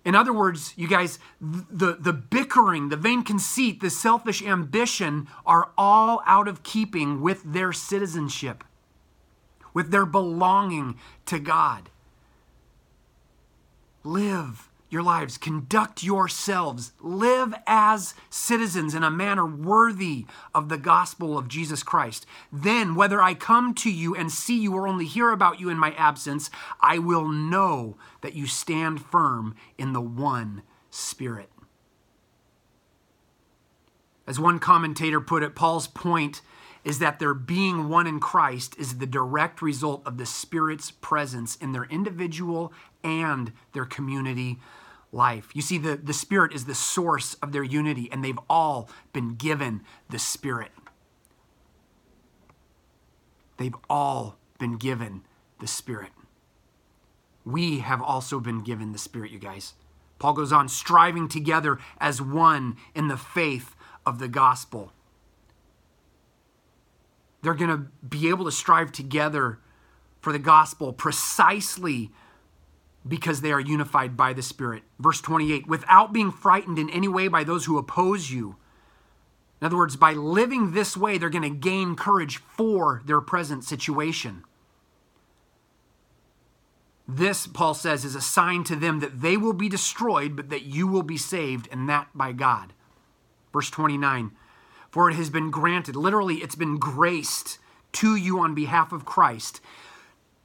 In 0.04 0.16
other 0.16 0.32
words, 0.32 0.75
you 0.76 0.88
guys, 0.88 1.21
the, 1.40 1.94
the 1.94 2.12
bickering, 2.12 2.88
the 2.88 2.97
vain 2.97 3.23
conceit, 3.23 3.80
the 3.80 3.90
selfish 3.90 4.42
ambition 4.42 5.28
are 5.47 5.71
all 5.78 6.23
out 6.26 6.49
of 6.49 6.64
keeping 6.64 7.21
with 7.21 7.42
their 7.44 7.73
citizenship 7.73 8.64
with 9.75 9.91
their 9.91 10.07
belonging 10.07 10.99
to 11.26 11.38
God. 11.38 11.91
Live 14.05 14.69
your 14.93 15.02
lives, 15.02 15.38
conduct 15.38 16.02
yourselves, 16.02 16.93
live 17.00 17.55
as 17.67 18.12
citizens 18.29 18.95
in 18.95 19.02
a 19.02 19.11
manner 19.11 19.47
worthy 19.47 20.26
of 20.55 20.69
the 20.69 20.76
gospel 20.76 21.38
of 21.38 21.49
Jesus 21.49 21.83
Christ. 21.83 22.26
Then, 22.52 22.95
whether 22.95 23.23
I 23.23 23.33
come 23.33 23.73
to 23.76 23.91
you 23.91 24.14
and 24.14 24.31
see 24.31 24.61
you 24.61 24.75
or 24.75 24.87
only 24.87 25.07
hear 25.07 25.31
about 25.31 25.59
you 25.59 25.71
in 25.71 25.79
my 25.79 25.93
absence, 25.93 26.50
I 26.79 26.99
will 26.99 27.26
know 27.26 27.97
that 28.21 28.35
you 28.35 28.47
stand 28.47 29.02
firm 29.02 29.55
in 29.79 29.95
the 29.95 30.02
one 30.02 30.62
Spirit. 30.91 31.49
As 34.26 34.38
one 34.38 34.59
commentator 34.59 35.23
put 35.23 35.43
it, 35.43 35.55
Paul's 35.55 35.88
point 35.88 36.43
is 36.84 36.98
that 36.98 37.18
their 37.18 37.34
being 37.34 37.88
one 37.88 38.06
in 38.06 38.18
Christ 38.18 38.74
is 38.78 38.98
the 38.98 39.06
direct 39.06 39.62
result 39.62 40.02
of 40.04 40.18
the 40.18 40.26
Spirit's 40.26 40.90
presence 40.90 41.56
in 41.56 41.72
their 41.72 41.84
individual 41.84 42.72
and 43.04 43.52
their 43.72 43.84
community 43.84 44.58
life. 45.12 45.50
You 45.54 45.62
see, 45.62 45.78
the, 45.78 45.96
the 45.96 46.12
Spirit 46.12 46.52
is 46.52 46.64
the 46.64 46.74
source 46.74 47.34
of 47.34 47.52
their 47.52 47.62
unity, 47.62 48.08
and 48.10 48.24
they've 48.24 48.38
all 48.50 48.88
been 49.12 49.36
given 49.36 49.82
the 50.10 50.18
Spirit. 50.18 50.72
They've 53.58 53.76
all 53.88 54.36
been 54.58 54.76
given 54.76 55.22
the 55.60 55.68
Spirit. 55.68 56.10
We 57.44 57.78
have 57.78 58.02
also 58.02 58.40
been 58.40 58.62
given 58.62 58.92
the 58.92 58.98
Spirit, 58.98 59.30
you 59.30 59.38
guys. 59.38 59.74
Paul 60.18 60.32
goes 60.32 60.52
on, 60.52 60.68
striving 60.68 61.28
together 61.28 61.78
as 61.98 62.22
one 62.22 62.76
in 62.94 63.08
the 63.08 63.16
faith 63.16 63.76
of 64.06 64.18
the 64.18 64.28
gospel 64.28 64.92
they're 67.42 67.54
going 67.54 67.70
to 67.70 68.06
be 68.06 68.28
able 68.28 68.44
to 68.44 68.52
strive 68.52 68.92
together 68.92 69.58
for 70.20 70.32
the 70.32 70.38
gospel 70.38 70.92
precisely 70.92 72.11
because 73.06 73.40
they 73.40 73.50
are 73.50 73.61
unified 73.61 74.16
by 74.16 74.32
the 74.32 74.42
Spirit. 74.42 74.84
Verse 74.99 75.20
28 75.20 75.66
without 75.66 76.12
being 76.12 76.30
frightened 76.30 76.78
in 76.78 76.88
any 76.90 77.08
way 77.08 77.28
by 77.28 77.44
those 77.44 77.64
who 77.64 77.78
oppose 77.78 78.30
you. 78.30 78.56
In 79.61 79.66
other 79.66 79.76
words, 79.76 79.96
by 79.96 80.12
living 80.12 80.72
this 80.72 80.96
way, 80.96 81.18
they're 81.18 81.30
going 81.30 81.42
to 81.42 81.50
gain 81.50 81.94
courage 81.94 82.38
for 82.38 83.02
their 83.06 83.20
present 83.20 83.62
situation. 83.64 84.42
This, 87.06 87.46
Paul 87.46 87.75
says, 87.75 88.04
is 88.04 88.14
a 88.14 88.20
sign 88.20 88.64
to 88.64 88.76
them 88.76 89.00
that 89.00 89.20
they 89.20 89.37
will 89.37 89.52
be 89.52 89.68
destroyed, 89.68 90.34
but 90.34 90.50
that 90.50 90.62
you 90.62 90.87
will 90.87 91.02
be 91.02 91.16
saved, 91.16 91.68
and 91.70 91.88
that 91.88 92.08
by 92.14 92.32
God. 92.32 92.72
Verse 93.52 93.70
29 93.70 94.32
for 94.92 95.08
it 95.08 95.14
has 95.14 95.30
been 95.30 95.50
granted, 95.50 95.96
literally, 95.96 96.37
it's 96.37 96.54
been 96.54 96.76
graced 96.76 97.58
to 97.92 98.14
you 98.14 98.38
on 98.38 98.54
behalf 98.54 98.92
of 98.92 99.06
Christ, 99.06 99.62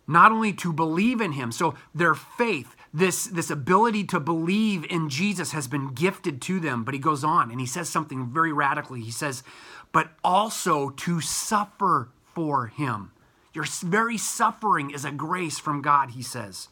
not 0.08 0.32
only 0.32 0.54
to 0.54 0.72
believe 0.72 1.20
in 1.20 1.34
him, 1.34 1.52
so 1.52 1.76
their 1.94 2.16
faith, 2.16 2.74
this, 2.94 3.26
this 3.26 3.50
ability 3.50 4.06
to 4.06 4.22
believe 4.22 4.86
in 4.90 5.10
Jesus 5.10 5.52
has 5.52 5.68
been 5.68 5.94
gifted 5.94 6.42
to 6.44 6.62
them. 6.62 6.86
But 6.86 6.94
he 6.94 7.00
goes 7.00 7.26
on 7.26 7.52
and 7.52 7.60
he 7.60 7.66
says 7.66 7.90
something 7.90 8.28
very 8.28 8.54
radically. 8.54 9.02
He 9.02 9.12
says, 9.12 9.44
but 9.92 10.12
also 10.24 10.92
to 10.92 11.20
suffer 11.20 12.08
for 12.34 12.68
him. 12.68 13.12
Your 13.54 13.66
very 13.84 14.18
suffering 14.18 14.92
is 14.92 15.04
a 15.04 15.12
grace 15.12 15.60
from 15.60 15.82
God, 15.82 16.12
he 16.12 16.24
says. 16.24 16.70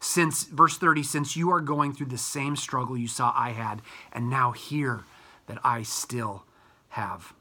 Since, 0.00 0.44
verse 0.44 0.76
30, 0.76 1.02
since 1.02 1.34
you 1.34 1.50
are 1.50 1.62
going 1.62 1.94
through 1.94 2.08
the 2.08 2.18
same 2.18 2.56
struggle 2.56 2.94
you 2.94 3.08
saw 3.08 3.32
I 3.34 3.52
had, 3.52 3.80
and 4.12 4.28
now 4.28 4.52
hear 4.52 5.04
that 5.46 5.58
I 5.64 5.82
still 5.82 6.44
have. 6.94 7.34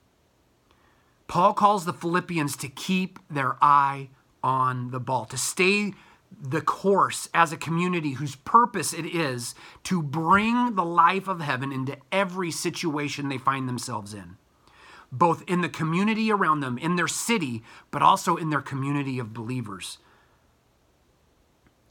Paul 1.28 1.54
calls 1.54 1.86
the 1.86 1.94
Philippians 1.94 2.56
to 2.58 2.68
keep 2.68 3.20
their 3.30 3.56
eye 3.62 4.10
on 4.44 4.92
the 4.92 5.00
ball, 5.00 5.26
to 5.26 5.38
stay 5.38 5.94
the 6.42 6.62
course 6.62 7.30
as 7.34 7.52
a 7.52 7.58
community 7.58 8.14
whose 8.14 8.36
purpose 8.36 8.94
it 8.94 9.06
is 9.06 9.56
to 9.84 10.02
bring 10.02 10.76
the 10.76 10.84
life 10.84 11.28
of 11.28 11.40
heaven 11.40 11.72
into 11.72 11.98
every 12.12 12.52
situation 12.52 13.30
they 13.30 13.38
find 13.38 13.70
themselves 13.70 14.14
in, 14.14 14.38
both 15.12 15.44
in 15.48 15.62
the 15.62 15.70
community 15.70 16.32
around 16.32 16.60
them, 16.60 16.78
in 16.78 16.96
their 16.96 17.08
city, 17.08 17.64
but 17.92 18.02
also 18.02 18.36
in 18.36 18.50
their 18.50 18.62
community 18.62 19.20
of 19.20 19.34
believers. 19.34 20.00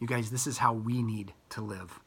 You 0.00 0.08
guys, 0.08 0.30
this 0.30 0.48
is 0.48 0.58
how 0.58 0.72
we 0.72 1.00
need 1.02 1.32
to 1.50 1.60
live. 1.60 2.00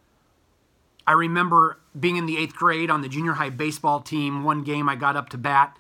I 1.07 1.13
remember 1.13 1.79
being 1.97 2.17
in 2.17 2.25
the 2.25 2.38
eighth 2.38 2.55
grade 2.55 2.89
on 2.89 3.01
the 3.01 3.09
junior 3.09 3.33
high 3.33 3.50
baseball 3.50 4.01
team. 4.01 4.43
One 4.43 4.63
game 4.63 4.89
I 4.89 4.95
got 4.95 5.15
up 5.15 5.29
to 5.29 5.38
bat, 5.38 5.77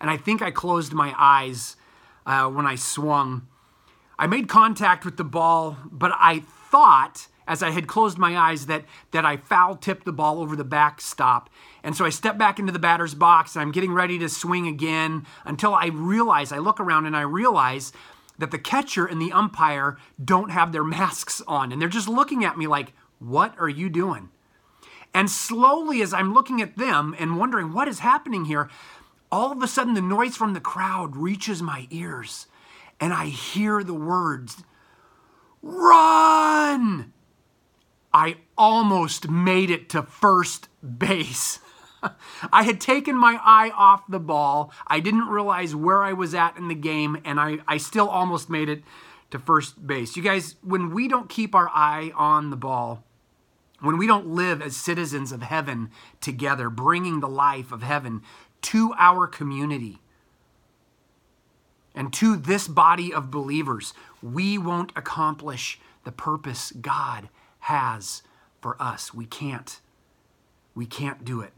and 0.00 0.10
I 0.10 0.16
think 0.16 0.42
I 0.42 0.50
closed 0.50 0.92
my 0.92 1.14
eyes 1.18 1.76
uh, 2.26 2.48
when 2.48 2.66
I 2.66 2.76
swung. 2.76 3.46
I 4.18 4.26
made 4.26 4.48
contact 4.48 5.04
with 5.04 5.16
the 5.16 5.24
ball, 5.24 5.76
but 5.90 6.12
I 6.14 6.40
thought 6.40 7.28
as 7.48 7.62
I 7.62 7.70
had 7.70 7.86
closed 7.86 8.18
my 8.18 8.36
eyes 8.36 8.66
that 8.66 8.84
that 9.10 9.24
I 9.24 9.38
foul 9.38 9.74
tipped 9.74 10.04
the 10.04 10.12
ball 10.12 10.40
over 10.40 10.54
the 10.54 10.64
backstop. 10.64 11.48
And 11.82 11.96
so 11.96 12.04
I 12.04 12.10
step 12.10 12.36
back 12.36 12.58
into 12.58 12.72
the 12.72 12.78
batter's 12.78 13.14
box 13.14 13.56
and 13.56 13.62
I'm 13.62 13.72
getting 13.72 13.92
ready 13.92 14.18
to 14.18 14.28
swing 14.28 14.66
again 14.66 15.24
until 15.44 15.74
I 15.74 15.86
realize 15.86 16.52
I 16.52 16.58
look 16.58 16.78
around 16.78 17.06
and 17.06 17.16
I 17.16 17.22
realize 17.22 17.92
that 18.38 18.50
the 18.50 18.58
catcher 18.58 19.06
and 19.06 19.20
the 19.20 19.32
umpire 19.32 19.96
don't 20.22 20.50
have 20.50 20.72
their 20.72 20.84
masks 20.98 21.42
on. 21.48 21.72
And 21.72 21.80
they're 21.80 21.88
just 21.88 22.08
looking 22.08 22.44
at 22.44 22.58
me 22.58 22.66
like, 22.66 22.92
What 23.18 23.54
are 23.58 23.68
you 23.68 23.88
doing? 23.88 24.28
And 25.14 25.30
slowly, 25.30 26.02
as 26.02 26.12
I'm 26.12 26.34
looking 26.34 26.62
at 26.62 26.76
them 26.76 27.14
and 27.18 27.38
wondering 27.38 27.72
what 27.72 27.88
is 27.88 28.00
happening 28.00 28.44
here, 28.44 28.70
all 29.32 29.52
of 29.52 29.62
a 29.62 29.66
sudden 29.66 29.94
the 29.94 30.00
noise 30.00 30.36
from 30.36 30.54
the 30.54 30.60
crowd 30.60 31.16
reaches 31.16 31.62
my 31.62 31.86
ears 31.90 32.46
and 33.00 33.12
I 33.12 33.26
hear 33.26 33.82
the 33.82 33.94
words, 33.94 34.64
Run! 35.62 37.12
I 38.12 38.36
almost 38.56 39.28
made 39.28 39.70
it 39.70 39.88
to 39.90 40.02
first 40.02 40.68
base. 40.98 41.60
I 42.52 42.62
had 42.62 42.80
taken 42.80 43.16
my 43.16 43.38
eye 43.42 43.70
off 43.76 44.04
the 44.08 44.20
ball. 44.20 44.72
I 44.86 45.00
didn't 45.00 45.28
realize 45.28 45.74
where 45.74 46.02
I 46.02 46.12
was 46.12 46.34
at 46.34 46.56
in 46.56 46.68
the 46.68 46.74
game, 46.74 47.18
and 47.24 47.38
I, 47.38 47.58
I 47.66 47.76
still 47.76 48.08
almost 48.08 48.48
made 48.48 48.68
it 48.68 48.82
to 49.30 49.38
first 49.38 49.86
base. 49.86 50.16
You 50.16 50.22
guys, 50.22 50.56
when 50.62 50.94
we 50.94 51.06
don't 51.06 51.28
keep 51.28 51.54
our 51.54 51.68
eye 51.68 52.12
on 52.16 52.50
the 52.50 52.56
ball, 52.56 53.04
when 53.80 53.96
we 53.96 54.06
don't 54.06 54.26
live 54.26 54.60
as 54.60 54.76
citizens 54.76 55.32
of 55.32 55.42
heaven 55.42 55.90
together, 56.20 56.68
bringing 56.68 57.20
the 57.20 57.28
life 57.28 57.70
of 57.70 57.82
heaven 57.82 58.22
to 58.62 58.92
our 58.98 59.26
community 59.26 59.98
and 61.94 62.12
to 62.12 62.36
this 62.36 62.68
body 62.68 63.12
of 63.12 63.30
believers, 63.30 63.94
we 64.22 64.58
won't 64.58 64.92
accomplish 64.96 65.80
the 66.04 66.12
purpose 66.12 66.72
God 66.80 67.28
has 67.60 68.22
for 68.60 68.80
us. 68.80 69.14
We 69.14 69.26
can't. 69.26 69.80
We 70.74 70.86
can't 70.86 71.24
do 71.24 71.40
it. 71.40 71.52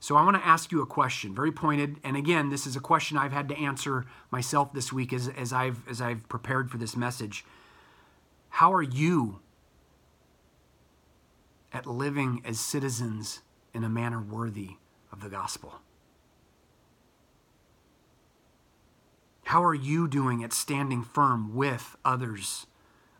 So 0.00 0.16
I 0.16 0.24
want 0.24 0.36
to 0.36 0.46
ask 0.46 0.72
you 0.72 0.82
a 0.82 0.86
question, 0.86 1.34
very 1.34 1.52
pointed. 1.52 1.96
And 2.02 2.16
again, 2.16 2.50
this 2.50 2.66
is 2.66 2.74
a 2.74 2.80
question 2.80 3.16
I've 3.16 3.32
had 3.32 3.48
to 3.50 3.56
answer 3.56 4.04
myself 4.30 4.72
this 4.72 4.92
week 4.92 5.12
as, 5.12 5.28
as, 5.28 5.52
I've, 5.52 5.86
as 5.88 6.02
I've 6.02 6.28
prepared 6.28 6.70
for 6.70 6.76
this 6.76 6.96
message. 6.96 7.44
How 8.48 8.72
are 8.72 8.82
you 8.82 9.40
at 11.72 11.86
living 11.86 12.42
as 12.44 12.60
citizens 12.60 13.40
in 13.74 13.84
a 13.84 13.88
manner 13.88 14.20
worthy 14.20 14.76
of 15.10 15.20
the 15.20 15.28
gospel? 15.28 15.80
How 19.44 19.62
are 19.64 19.74
you 19.74 20.08
doing 20.08 20.42
at 20.42 20.52
standing 20.52 21.02
firm 21.02 21.54
with 21.54 21.96
others, 22.04 22.66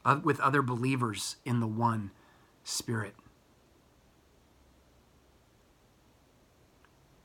uh, 0.04 0.21
with 0.23 0.40
other 0.40 0.62
believers 0.62 1.37
in 1.44 1.61
the 1.61 1.66
one 1.66 2.11
Spirit? 2.64 3.14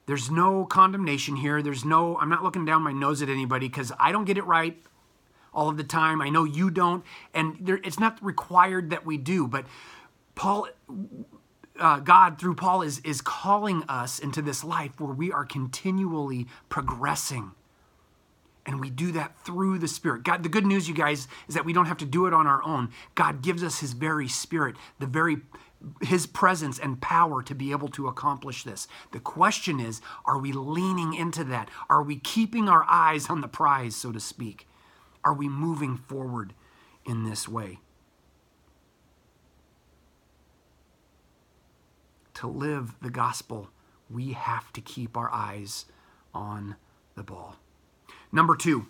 There's 0.08 0.32
no 0.32 0.66
condemnation 0.66 1.36
here. 1.36 1.62
There's 1.62 1.84
no, 1.84 2.18
I'm 2.18 2.30
not 2.30 2.42
looking 2.42 2.66
down 2.66 2.82
my 2.82 2.94
nose 2.94 3.22
at 3.22 3.30
anybody 3.30 3.68
because 3.68 3.92
I 4.00 4.14
don't 4.14 4.24
get 4.26 4.38
it 4.38 4.46
right 4.46 4.82
all 5.54 5.70
of 5.70 5.76
the 5.76 5.84
time. 5.84 6.22
I 6.22 6.30
know 6.30 6.46
you 6.46 6.70
don't. 6.70 7.04
And 7.34 7.58
there, 7.60 7.80
it's 7.84 8.00
not 8.00 8.24
required 8.24 8.90
that 8.90 9.06
we 9.06 9.18
do. 9.18 9.48
But 9.48 9.66
Paul, 10.38 10.68
uh, 11.80 12.00
God 12.00 12.40
through 12.40 12.56
Paul 12.56 12.84
is, 12.84 13.00
is 13.00 13.22
calling 13.22 13.84
us 13.90 14.20
into 14.20 14.42
this 14.42 14.64
life 14.64 15.00
where 15.00 15.14
we 15.14 15.32
are 15.32 15.46
continually 15.46 16.48
progressing. 16.70 17.52
And 18.66 18.80
we 18.80 18.90
do 18.90 19.12
that 19.14 19.40
through 19.44 19.80
the 19.80 19.88
Spirit. 19.88 20.24
God, 20.24 20.44
the 20.44 20.50
good 20.50 20.66
news, 20.66 20.88
you 20.88 20.94
guys, 20.94 21.28
is 21.48 21.56
that 21.56 21.66
we 21.66 21.74
don't 21.74 21.86
have 21.86 21.98
to 21.98 22.06
do 22.06 22.28
it 22.28 22.34
on 22.34 22.48
our 22.48 22.62
own. 22.64 22.90
God 23.16 23.42
gives 23.42 23.64
us 23.64 23.80
His 23.80 23.94
very 23.94 24.28
Spirit, 24.28 24.76
the 25.00 25.08
very 25.08 25.38
his 26.02 26.26
presence 26.26 26.80
and 26.80 27.00
power 27.00 27.44
to 27.44 27.54
be 27.54 27.72
able 27.72 27.88
to 27.90 28.08
accomplish 28.08 28.64
this. 28.64 28.88
The 29.12 29.20
question 29.20 29.80
is 29.80 30.02
are 30.26 30.40
we 30.40 30.52
leaning 30.52 31.14
into 31.14 31.44
that? 31.46 31.70
Are 31.88 32.02
we 32.02 32.18
keeping 32.18 32.68
our 32.68 32.84
eyes 32.90 33.30
on 33.30 33.42
the 33.42 33.48
prize, 33.48 33.96
so 33.96 34.12
to 34.12 34.20
speak? 34.20 34.68
Are 35.24 35.36
we 35.36 35.48
moving 35.48 35.96
forward 35.96 36.54
in 37.06 37.26
this 37.26 37.48
way? 37.48 37.78
To 42.38 42.48
live 42.48 42.96
the 43.02 43.10
gospel, 43.10 43.70
we 44.12 44.34
have 44.34 44.72
to 44.74 44.80
keep 44.80 45.18
our 45.18 45.32
eyes 45.34 45.86
on 46.36 46.76
the 47.16 47.24
ball. 47.24 47.56
Number 48.32 48.56
two, 48.56 48.86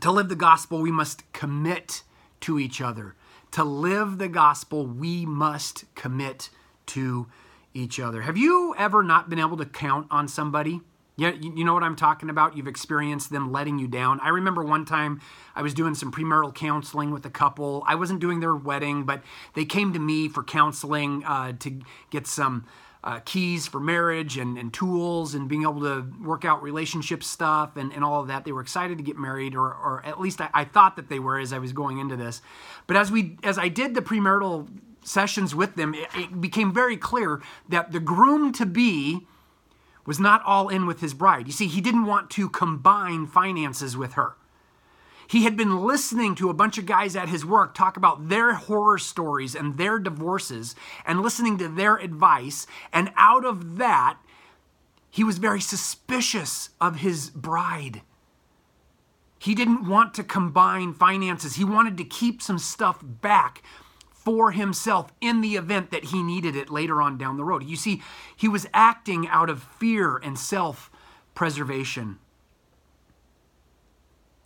to 0.00 0.10
live 0.10 0.28
the 0.28 0.34
gospel, 0.34 0.82
we 0.82 0.90
must 0.90 1.32
commit 1.32 2.02
to 2.40 2.58
each 2.58 2.80
other. 2.80 3.14
To 3.52 3.62
live 3.62 4.18
the 4.18 4.26
gospel, 4.26 4.84
we 4.84 5.24
must 5.24 5.84
commit 5.94 6.50
to 6.86 7.28
each 7.72 8.00
other. 8.00 8.22
Have 8.22 8.36
you 8.36 8.74
ever 8.76 9.04
not 9.04 9.30
been 9.30 9.38
able 9.38 9.58
to 9.58 9.66
count 9.66 10.08
on 10.10 10.26
somebody? 10.26 10.80
Yeah, 11.16 11.32
you 11.32 11.64
know 11.64 11.74
what 11.74 11.82
I'm 11.82 11.96
talking 11.96 12.30
about? 12.30 12.56
You've 12.56 12.66
experienced 12.66 13.30
them 13.30 13.52
letting 13.52 13.78
you 13.78 13.86
down. 13.86 14.18
I 14.20 14.30
remember 14.30 14.64
one 14.64 14.86
time 14.86 15.20
I 15.54 15.60
was 15.60 15.74
doing 15.74 15.94
some 15.94 16.10
premarital 16.10 16.54
counseling 16.54 17.10
with 17.10 17.26
a 17.26 17.30
couple. 17.30 17.84
I 17.86 17.96
wasn't 17.96 18.20
doing 18.20 18.40
their 18.40 18.56
wedding, 18.56 19.04
but 19.04 19.22
they 19.54 19.66
came 19.66 19.92
to 19.92 19.98
me 19.98 20.28
for 20.28 20.42
counseling 20.42 21.22
uh, 21.24 21.52
to 21.60 21.80
get 22.10 22.26
some 22.26 22.64
uh, 23.04 23.18
keys 23.24 23.66
for 23.66 23.78
marriage 23.78 24.38
and, 24.38 24.56
and 24.56 24.72
tools 24.72 25.34
and 25.34 25.48
being 25.48 25.62
able 25.62 25.80
to 25.80 26.06
work 26.22 26.46
out 26.46 26.62
relationship 26.62 27.22
stuff 27.22 27.76
and, 27.76 27.92
and 27.92 28.04
all 28.04 28.22
of 28.22 28.28
that. 28.28 28.44
They 28.44 28.52
were 28.52 28.62
excited 28.62 28.96
to 28.96 29.04
get 29.04 29.18
married, 29.18 29.54
or, 29.54 29.66
or 29.66 30.02
at 30.06 30.20
least 30.20 30.40
I, 30.40 30.48
I 30.54 30.64
thought 30.64 30.96
that 30.96 31.08
they 31.08 31.18
were 31.18 31.38
as 31.38 31.52
I 31.52 31.58
was 31.58 31.74
going 31.74 31.98
into 31.98 32.16
this. 32.16 32.40
But 32.86 32.96
as 32.96 33.10
we 33.10 33.36
as 33.42 33.58
I 33.58 33.68
did 33.68 33.94
the 33.94 34.02
premarital 34.02 34.68
sessions 35.04 35.54
with 35.54 35.74
them, 35.74 35.94
it, 35.94 36.08
it 36.14 36.40
became 36.40 36.72
very 36.72 36.96
clear 36.96 37.42
that 37.68 37.92
the 37.92 38.00
groom 38.00 38.52
to 38.52 38.64
be 38.64 39.26
was 40.04 40.18
not 40.18 40.42
all 40.44 40.68
in 40.68 40.86
with 40.86 41.00
his 41.00 41.14
bride. 41.14 41.46
You 41.46 41.52
see, 41.52 41.68
he 41.68 41.80
didn't 41.80 42.06
want 42.06 42.30
to 42.30 42.48
combine 42.48 43.26
finances 43.26 43.96
with 43.96 44.14
her. 44.14 44.36
He 45.28 45.44
had 45.44 45.56
been 45.56 45.84
listening 45.86 46.34
to 46.34 46.50
a 46.50 46.54
bunch 46.54 46.76
of 46.76 46.84
guys 46.84 47.16
at 47.16 47.28
his 47.28 47.46
work 47.46 47.74
talk 47.74 47.96
about 47.96 48.28
their 48.28 48.54
horror 48.54 48.98
stories 48.98 49.54
and 49.54 49.78
their 49.78 49.98
divorces 49.98 50.74
and 51.06 51.22
listening 51.22 51.56
to 51.58 51.68
their 51.68 51.96
advice. 51.96 52.66
And 52.92 53.12
out 53.16 53.44
of 53.44 53.78
that, 53.78 54.18
he 55.10 55.24
was 55.24 55.38
very 55.38 55.60
suspicious 55.60 56.70
of 56.80 56.96
his 56.96 57.30
bride. 57.30 58.02
He 59.38 59.54
didn't 59.54 59.88
want 59.88 60.14
to 60.14 60.24
combine 60.24 60.94
finances, 60.94 61.56
he 61.56 61.64
wanted 61.64 61.96
to 61.96 62.04
keep 62.04 62.42
some 62.42 62.58
stuff 62.58 62.98
back 63.02 63.62
for 64.24 64.52
himself 64.52 65.12
in 65.20 65.40
the 65.40 65.56
event 65.56 65.90
that 65.90 66.04
he 66.06 66.22
needed 66.22 66.54
it 66.54 66.70
later 66.70 67.02
on 67.02 67.18
down 67.18 67.36
the 67.36 67.44
road. 67.44 67.64
You 67.64 67.76
see, 67.76 68.02
he 68.36 68.48
was 68.48 68.66
acting 68.72 69.26
out 69.28 69.50
of 69.50 69.62
fear 69.62 70.16
and 70.16 70.38
self 70.38 70.90
preservation. 71.34 72.18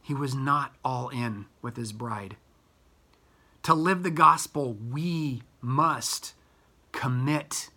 He 0.02 0.14
was 0.14 0.34
not 0.34 0.74
all 0.84 1.08
in 1.08 1.46
with 1.62 1.76
his 1.76 1.92
bride. 1.92 2.36
To 3.64 3.74
live 3.74 4.02
the 4.04 4.10
gospel, 4.10 4.74
we 4.74 5.42
must 5.60 6.34
commit 6.92 7.70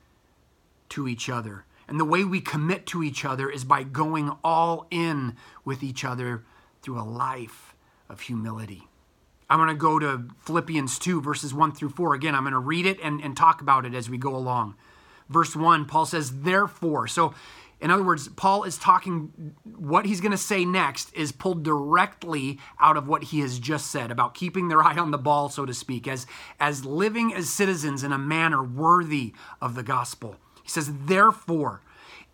to 0.89 1.07
each 1.07 1.29
other. 1.29 1.65
And 1.87 1.99
the 1.99 2.05
way 2.05 2.23
we 2.23 2.39
commit 2.39 2.85
to 2.87 3.01
each 3.01 3.25
other 3.25 3.49
is 3.49 3.63
by 3.63 3.81
going 3.81 4.31
all 4.43 4.85
in 4.91 5.35
with 5.65 5.81
each 5.81 6.05
other 6.05 6.43
through 6.83 6.99
a 6.99 7.01
life 7.01 7.75
of 8.07 8.21
humility. 8.21 8.88
I'm 9.49 9.57
going 9.57 9.69
to 9.69 9.75
go 9.75 9.97
to 9.97 10.25
Philippians 10.41 10.99
2, 10.99 11.21
verses 11.21 11.53
1 11.53 11.71
through 11.71 11.89
4. 11.89 12.13
Again, 12.13 12.35
I'm 12.35 12.43
going 12.43 12.53
to 12.53 12.59
read 12.59 12.85
it 12.85 12.99
and, 13.01 13.19
and 13.21 13.35
talk 13.35 13.61
about 13.61 13.85
it 13.85 13.95
as 13.95 14.09
we 14.09 14.17
go 14.17 14.35
along. 14.35 14.75
Verse 15.27 15.55
1, 15.55 15.85
Paul 15.85 16.05
says, 16.05 16.41
Therefore. 16.41 17.07
So, 17.07 17.33
in 17.81 17.91
other 17.91 18.03
words, 18.03 18.27
Paul 18.27 18.63
is 18.63 18.77
talking, 18.77 19.55
what 19.63 20.05
he's 20.05 20.21
going 20.21 20.31
to 20.31 20.37
say 20.37 20.65
next 20.65 21.13
is 21.15 21.31
pulled 21.31 21.63
directly 21.63 22.59
out 22.79 22.97
of 22.97 23.07
what 23.07 23.25
he 23.25 23.39
has 23.39 23.57
just 23.57 23.89
said 23.89 24.11
about 24.11 24.33
keeping 24.33 24.67
their 24.67 24.83
eye 24.83 24.97
on 24.97 25.11
the 25.11 25.17
ball, 25.17 25.49
so 25.49 25.65
to 25.65 25.73
speak, 25.73 26.07
as, 26.07 26.27
as 26.59 26.85
living 26.85 27.33
as 27.33 27.49
citizens 27.49 28.03
in 28.03 28.11
a 28.11 28.17
manner 28.17 28.63
worthy 28.63 29.33
of 29.61 29.75
the 29.75 29.83
gospel. 29.83 30.35
He 30.61 30.69
says, 30.69 30.91
Therefore, 31.05 31.81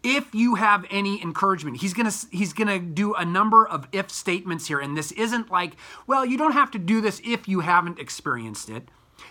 if 0.05 0.35
you 0.35 0.53
have 0.53 0.85
any 0.91 1.19
encouragement 1.21 1.81
he's 1.81 1.93
going 1.93 2.09
to 2.09 2.27
he's 2.31 2.53
going 2.53 2.67
to 2.67 2.77
do 2.77 3.15
a 3.15 3.25
number 3.25 3.67
of 3.67 3.87
if 3.91 4.11
statements 4.11 4.67
here. 4.67 4.79
And 4.79 4.95
this 4.95 5.11
isn't 5.13 5.49
like 5.49 5.75
well 6.05 6.23
you 6.23 6.37
don't 6.37 6.53
have 6.53 6.69
to 6.71 6.79
do 6.79 7.01
this 7.01 7.19
if 7.25 7.47
you 7.47 7.61
haven't 7.61 7.99
experienced 7.99 8.69
it. 8.69 8.87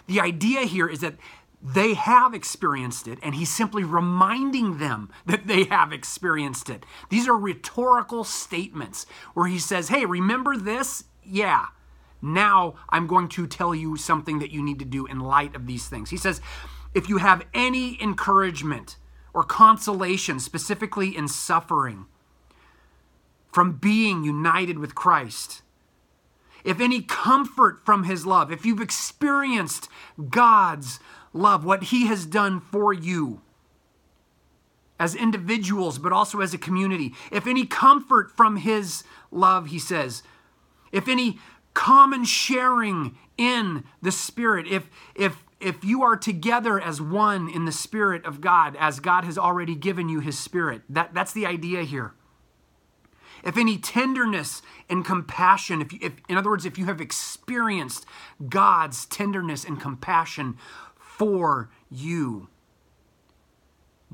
The 0.06 0.20
idea 0.20 0.62
here 0.62 0.88
is 0.88 1.00
that 1.00 1.14
they 1.62 1.94
have 1.94 2.34
experienced 2.34 3.06
it 3.06 3.20
and 3.22 3.36
he's 3.36 3.54
simply 3.54 3.84
reminding 3.84 4.78
them 4.78 5.10
that 5.26 5.46
they 5.46 5.64
have 5.64 5.92
experienced 5.92 6.68
it. 6.68 6.84
These 7.08 7.28
are 7.28 7.38
rhetorical 7.38 8.24
statements 8.24 9.06
where 9.32 9.46
he 9.46 9.60
says 9.60 9.88
hey 9.88 10.04
remember 10.04 10.56
this? 10.56 11.04
Yeah. 11.22 11.66
Now 12.20 12.74
i'm 12.88 13.06
going 13.06 13.28
to 13.28 13.46
tell 13.46 13.76
you 13.76 13.96
something 13.96 14.40
that 14.40 14.50
you 14.50 14.60
need 14.60 14.80
to 14.80 14.84
do 14.84 15.06
in 15.06 15.20
light 15.20 15.54
of 15.54 15.68
these 15.68 15.86
things. 15.86 16.10
He 16.10 16.16
says 16.16 16.40
if 16.94 17.08
you 17.08 17.18
have 17.18 17.46
any 17.54 18.02
encouragement 18.02 18.96
or 19.34 19.42
consolation, 19.42 20.38
specifically 20.38 21.14
in 21.14 21.28
suffering, 21.28 22.06
from 23.52 23.72
being 23.72 24.24
united 24.24 24.78
with 24.78 24.94
Christ. 24.94 25.62
If 26.64 26.80
any 26.80 27.02
comfort 27.02 27.84
from 27.84 28.04
his 28.04 28.24
love, 28.24 28.50
if 28.50 28.64
you've 28.64 28.80
experienced 28.80 29.88
God's 30.30 30.98
love, 31.34 31.64
what 31.64 31.84
he 31.84 32.06
has 32.06 32.24
done 32.24 32.60
for 32.60 32.92
you 32.92 33.42
as 34.98 35.14
individuals, 35.14 35.98
but 35.98 36.12
also 36.12 36.40
as 36.40 36.54
a 36.54 36.58
community, 36.58 37.12
if 37.30 37.46
any 37.46 37.66
comfort 37.66 38.30
from 38.30 38.56
his 38.56 39.04
love, 39.30 39.66
he 39.66 39.78
says, 39.78 40.22
if 40.92 41.08
any 41.08 41.38
common 41.74 42.24
sharing 42.24 43.18
in 43.36 43.84
the 44.00 44.12
Spirit, 44.12 44.66
if, 44.68 44.88
if, 45.14 45.43
if 45.64 45.84
you 45.84 46.02
are 46.02 46.16
together 46.16 46.80
as 46.80 47.00
one 47.00 47.48
in 47.48 47.64
the 47.64 47.72
Spirit 47.72 48.24
of 48.24 48.40
God, 48.40 48.76
as 48.78 49.00
God 49.00 49.24
has 49.24 49.38
already 49.38 49.74
given 49.74 50.08
you 50.08 50.20
His 50.20 50.38
Spirit, 50.38 50.82
that, 50.88 51.14
that's 51.14 51.32
the 51.32 51.46
idea 51.46 51.82
here. 51.82 52.12
If 53.42 53.56
any 53.56 53.78
tenderness 53.78 54.62
and 54.88 55.04
compassion, 55.04 55.82
if, 55.82 55.92
you, 55.92 55.98
if 56.00 56.12
in 56.28 56.36
other 56.36 56.50
words, 56.50 56.64
if 56.64 56.78
you 56.78 56.86
have 56.86 57.00
experienced 57.00 58.06
God's 58.48 59.06
tenderness 59.06 59.64
and 59.64 59.80
compassion 59.80 60.56
for 60.96 61.70
you, 61.90 62.48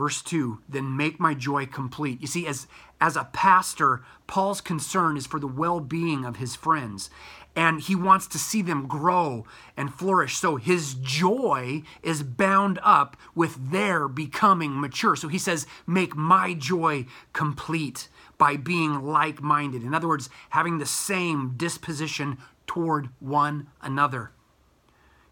Verse 0.01 0.23
2, 0.23 0.61
then 0.67 0.97
make 0.97 1.21
my 1.21 1.35
joy 1.35 1.67
complete. 1.67 2.23
You 2.23 2.27
see, 2.27 2.47
as, 2.47 2.67
as 3.03 3.17
a 3.17 3.29
pastor, 3.35 4.01
Paul's 4.27 4.63
concern 4.63 5.19
is 5.19 5.27
for 5.27 5.39
the 5.39 5.47
well 5.47 5.79
being 5.79 6.25
of 6.25 6.37
his 6.37 6.57
friends, 6.57 7.11
and 7.57 7.81
he 7.81 7.95
wants 7.95 8.27
to 8.29 8.39
see 8.39 8.63
them 8.63 8.87
grow 8.87 9.45
and 9.77 9.93
flourish. 9.93 10.37
So 10.37 10.57
his 10.57 10.95
joy 10.95 11.83
is 12.03 12.23
bound 12.23 12.79
up 12.83 13.17
with 13.35 13.71
their 13.71 14.09
becoming 14.09 14.81
mature. 14.81 15.17
So 15.17 15.29
he 15.29 15.39
says, 15.39 15.67
make 15.87 16.17
my 16.17 16.55
joy 16.55 17.07
complete 17.33 18.09
by 18.39 18.57
being 18.57 19.03
like 19.03 19.43
minded. 19.43 19.83
In 19.83 19.95
other 19.95 20.09
words, 20.09 20.31
having 20.51 20.79
the 20.79 20.87
same 20.87 21.55
disposition 21.57 22.39
toward 22.67 23.11
one 23.19 23.69
another. 23.83 24.31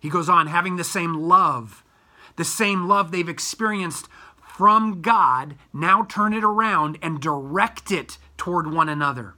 He 0.01 0.11
goes 0.11 0.29
on, 0.29 0.49
having 0.49 0.77
the 0.77 0.85
same 0.85 1.15
love, 1.15 1.85
the 2.37 2.45
same 2.45 2.87
love 2.87 3.11
they've 3.11 3.29
experienced 3.29 4.09
from 4.59 5.03
God, 5.03 5.55
now 5.73 6.03
turn 6.03 6.33
it 6.33 6.43
around 6.43 6.99
and 7.01 7.21
direct 7.21 7.93
it 7.93 8.19
toward 8.37 8.73
one 8.73 8.89
another. 8.89 9.38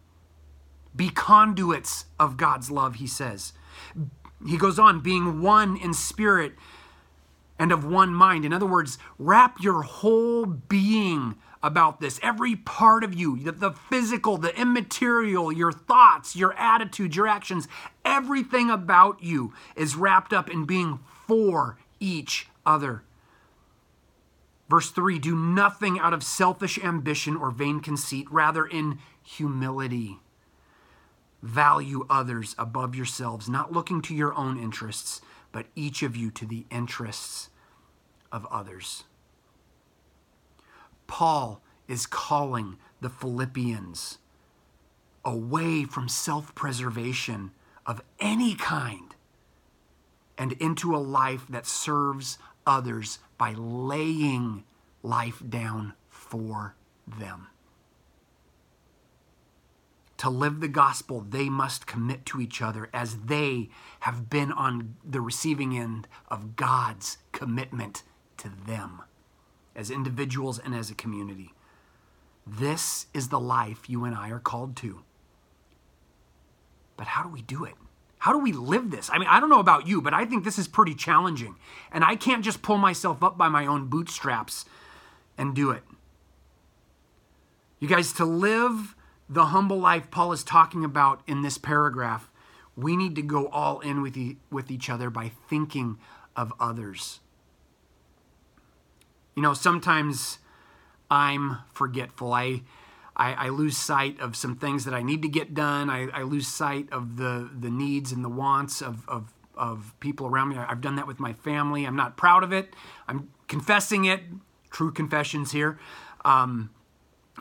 Be 0.94 1.08
conduits 1.08 2.06
of 2.18 2.36
God's 2.36 2.70
love, 2.70 2.96
he 2.96 3.06
says. 3.06 3.52
He 4.46 4.56
goes 4.56 4.78
on, 4.78 5.00
being 5.00 5.40
one 5.40 5.76
in 5.76 5.94
spirit 5.94 6.54
and 7.58 7.72
of 7.72 7.84
one 7.84 8.14
mind. 8.14 8.44
In 8.44 8.52
other 8.52 8.66
words, 8.66 8.98
wrap 9.18 9.60
your 9.60 9.82
whole 9.82 10.46
being 10.46 11.36
about 11.62 12.00
this. 12.00 12.18
Every 12.22 12.56
part 12.56 13.04
of 13.04 13.14
you, 13.14 13.38
the, 13.38 13.52
the, 13.52 13.72
physical, 13.72 14.38
the 14.38 14.58
immaterial, 14.58 15.52
your 15.52 15.72
thoughts, 15.72 16.34
your 16.34 16.54
attitudes, 16.54 17.16
your 17.16 17.28
actions, 17.28 17.68
everything 18.04 18.70
about 18.70 19.22
you 19.22 19.52
is 19.76 19.94
wrapped 19.94 20.32
up 20.32 20.48
in 20.48 20.64
being 20.64 21.00
for 21.26 21.76
each 22.00 22.48
other. 22.64 23.02
Verse 24.70 24.90
3 24.90 25.18
Do 25.18 25.36
nothing 25.36 25.98
out 25.98 26.14
of 26.14 26.22
selfish 26.22 26.78
ambition 26.78 27.36
or 27.36 27.50
vain 27.50 27.80
conceit, 27.80 28.26
rather, 28.30 28.64
in 28.64 28.98
humility. 29.22 30.18
Value 31.42 32.06
others 32.10 32.54
above 32.58 32.94
yourselves, 32.94 33.48
not 33.48 33.72
looking 33.72 34.02
to 34.02 34.14
your 34.14 34.34
own 34.34 34.58
interests, 34.58 35.20
but 35.52 35.66
each 35.74 36.02
of 36.02 36.16
you 36.16 36.30
to 36.30 36.46
the 36.46 36.66
interests 36.70 37.48
of 38.30 38.46
others. 38.50 39.04
Paul 41.06 41.60
is 41.88 42.06
calling 42.06 42.76
the 43.00 43.10
Philippians 43.10 44.18
away 45.24 45.84
from 45.84 46.08
self 46.08 46.54
preservation 46.54 47.50
of 47.86 48.02
any 48.20 48.54
kind 48.54 49.14
and 50.38 50.52
into 50.52 50.94
a 50.94 50.98
life 50.98 51.46
that 51.48 51.66
serves 51.66 52.38
others 52.66 53.18
by 53.36 53.52
laying 53.52 54.64
life 55.02 55.42
down 55.48 55.94
for 56.08 56.74
them. 57.06 57.48
To 60.20 60.28
live 60.28 60.60
the 60.60 60.68
gospel, 60.68 61.24
they 61.26 61.48
must 61.48 61.86
commit 61.86 62.26
to 62.26 62.42
each 62.42 62.60
other 62.60 62.90
as 62.92 63.20
they 63.20 63.70
have 64.00 64.28
been 64.28 64.52
on 64.52 64.96
the 65.02 65.22
receiving 65.22 65.74
end 65.74 66.06
of 66.28 66.56
God's 66.56 67.16
commitment 67.32 68.02
to 68.36 68.50
them 68.66 69.00
as 69.74 69.90
individuals 69.90 70.58
and 70.58 70.74
as 70.74 70.90
a 70.90 70.94
community. 70.94 71.54
This 72.46 73.06
is 73.14 73.28
the 73.30 73.40
life 73.40 73.88
you 73.88 74.04
and 74.04 74.14
I 74.14 74.28
are 74.28 74.38
called 74.38 74.76
to. 74.76 75.04
But 76.98 77.06
how 77.06 77.22
do 77.22 77.30
we 77.30 77.40
do 77.40 77.64
it? 77.64 77.76
How 78.18 78.34
do 78.34 78.40
we 78.40 78.52
live 78.52 78.90
this? 78.90 79.08
I 79.10 79.16
mean, 79.16 79.28
I 79.30 79.40
don't 79.40 79.48
know 79.48 79.58
about 79.58 79.86
you, 79.86 80.02
but 80.02 80.12
I 80.12 80.26
think 80.26 80.44
this 80.44 80.58
is 80.58 80.68
pretty 80.68 80.94
challenging. 80.94 81.56
And 81.90 82.04
I 82.04 82.14
can't 82.14 82.44
just 82.44 82.60
pull 82.60 82.76
myself 82.76 83.24
up 83.24 83.38
by 83.38 83.48
my 83.48 83.64
own 83.64 83.86
bootstraps 83.86 84.66
and 85.38 85.54
do 85.54 85.70
it. 85.70 85.82
You 87.78 87.88
guys, 87.88 88.12
to 88.12 88.26
live 88.26 88.94
the 89.30 89.46
humble 89.46 89.78
life 89.78 90.10
Paul 90.10 90.32
is 90.32 90.42
talking 90.42 90.84
about 90.84 91.22
in 91.26 91.42
this 91.42 91.56
paragraph, 91.56 92.28
we 92.76 92.96
need 92.96 93.14
to 93.14 93.22
go 93.22 93.46
all 93.48 93.78
in 93.78 94.02
with, 94.02 94.16
e- 94.16 94.38
with 94.50 94.70
each 94.70 94.90
other 94.90 95.08
by 95.08 95.30
thinking 95.48 95.98
of 96.34 96.52
others. 96.58 97.20
You 99.36 99.42
know, 99.42 99.54
sometimes 99.54 100.38
I'm 101.10 101.58
forgetful. 101.72 102.32
I 102.32 102.62
I, 103.16 103.32
I, 103.34 103.48
lose 103.50 103.76
sight 103.76 104.18
of 104.18 104.34
some 104.34 104.56
things 104.56 104.86
that 104.86 104.94
I 104.94 105.02
need 105.02 105.20
to 105.22 105.28
get 105.28 105.52
done. 105.52 105.90
I, 105.90 106.08
I 106.08 106.22
lose 106.22 106.48
sight 106.48 106.90
of 106.90 107.18
the, 107.18 107.50
the 107.54 107.68
needs 107.68 108.12
and 108.12 108.24
the 108.24 108.30
wants 108.30 108.80
of, 108.80 109.06
of, 109.08 109.34
of 109.54 109.92
people 110.00 110.26
around 110.26 110.48
me. 110.48 110.56
I've 110.56 110.80
done 110.80 110.96
that 110.96 111.06
with 111.06 111.20
my 111.20 111.34
family. 111.34 111.84
I'm 111.84 111.96
not 111.96 112.16
proud 112.16 112.42
of 112.42 112.50
it. 112.50 112.72
I'm 113.06 113.28
confessing 113.46 114.06
it. 114.06 114.22
True 114.70 114.90
confessions 114.90 115.52
here. 115.52 115.78
Um, 116.24 116.70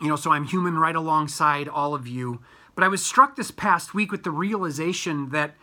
you 0.01 0.07
know, 0.07 0.15
so 0.15 0.31
I'm 0.31 0.45
human 0.45 0.77
right 0.77 0.95
alongside 0.95 1.67
all 1.67 1.93
of 1.93 2.07
you. 2.07 2.41
But 2.75 2.83
I 2.83 2.87
was 2.87 3.05
struck 3.05 3.35
this 3.35 3.51
past 3.51 3.93
week 3.93 4.11
with 4.11 4.23
the 4.23 4.31
realization 4.31 5.29
that 5.29 5.55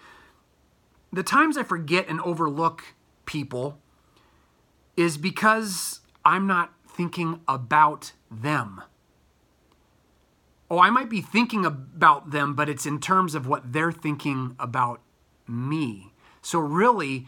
the 1.13 1.23
times 1.23 1.57
I 1.57 1.63
forget 1.63 2.09
and 2.09 2.21
overlook 2.21 2.95
people 3.25 3.79
is 4.97 5.17
because 5.17 6.01
I'm 6.25 6.47
not 6.47 6.73
thinking 6.89 7.41
about 7.49 8.13
them 8.31 8.83
oh, 10.71 10.79
I 10.79 10.91
might 10.91 11.09
be 11.09 11.21
thinking 11.21 11.65
about 11.65 12.31
them, 12.31 12.55
but 12.55 12.69
it's 12.69 12.87
in 12.87 13.01
terms 13.01 13.35
of 13.35 13.47
what 13.47 13.73
they're 13.73 13.93
thinking 13.93 14.57
about 14.59 15.01
me. 15.47 16.13
So, 16.43 16.59
really, 16.59 17.27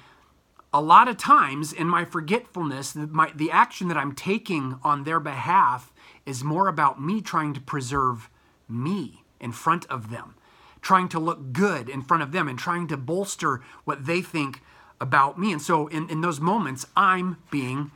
a 0.72 0.80
lot 0.80 1.08
of 1.08 1.16
times 1.16 1.72
in 1.72 1.88
my 1.88 2.04
forgetfulness, 2.04 2.94
my, 2.94 3.32
the 3.34 3.50
action 3.50 3.88
that 3.88 3.96
I'm 3.96 4.14
taking 4.14 4.78
on 4.82 5.04
their 5.04 5.20
behalf 5.20 5.92
is 6.28 6.44
more 6.44 6.68
about 6.68 7.00
me 7.00 7.20
trying 7.20 7.54
to 7.54 7.60
preserve 7.60 8.28
me 8.68 9.24
in 9.40 9.52
front 9.52 9.86
of 9.86 10.10
them, 10.10 10.34
trying 10.80 11.08
to 11.08 11.18
look 11.18 11.52
good 11.52 11.88
in 11.88 12.02
front 12.02 12.22
of 12.22 12.32
them, 12.32 12.48
and 12.48 12.58
trying 12.58 12.86
to 12.88 12.96
bolster 12.96 13.62
what 13.84 14.06
they 14.06 14.20
think 14.20 14.62
about 15.00 15.38
me. 15.38 15.52
And 15.52 15.62
so, 15.62 15.86
in, 15.88 16.08
in 16.10 16.20
those 16.20 16.40
moments, 16.40 16.86
I'm 16.96 17.38
being 17.50 17.90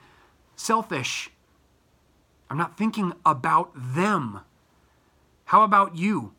selfish. 0.57 1.31
I'm 2.49 2.59
not 2.59 2.79
thinking 2.79 3.13
about 3.25 3.71
them 3.75 4.41
how 5.53 5.65
about 5.65 5.97
you? 5.97 6.33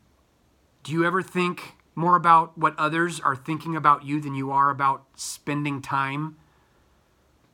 Do 0.82 0.92
you 0.92 1.06
ever 1.06 1.22
think 1.22 1.74
more 1.94 2.16
about 2.16 2.58
what 2.58 2.74
others 2.80 3.20
are 3.20 3.36
thinking 3.36 3.76
about 3.76 4.04
you 4.04 4.20
than 4.20 4.34
you 4.34 4.50
are 4.50 4.72
about 4.72 5.04
spending 5.16 5.84
time 5.84 6.36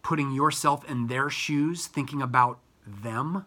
putting 0.02 0.32
yourself 0.32 0.89
in 0.89 1.08
their 1.08 1.30
shoes, 1.30 1.86
thinking 1.86 2.21
about 2.21 2.60
them? 2.88 3.43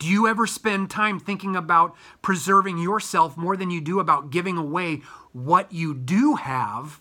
Do 0.00 0.08
you 0.08 0.26
ever 0.26 0.46
spend 0.46 0.88
time 0.88 1.20
thinking 1.20 1.54
about 1.54 1.94
preserving 2.22 2.78
yourself 2.78 3.36
more 3.36 3.54
than 3.54 3.70
you 3.70 3.82
do 3.82 4.00
about 4.00 4.30
giving 4.30 4.56
away 4.56 5.02
what 5.32 5.70
you 5.72 5.92
do 5.92 6.36
have 6.36 7.00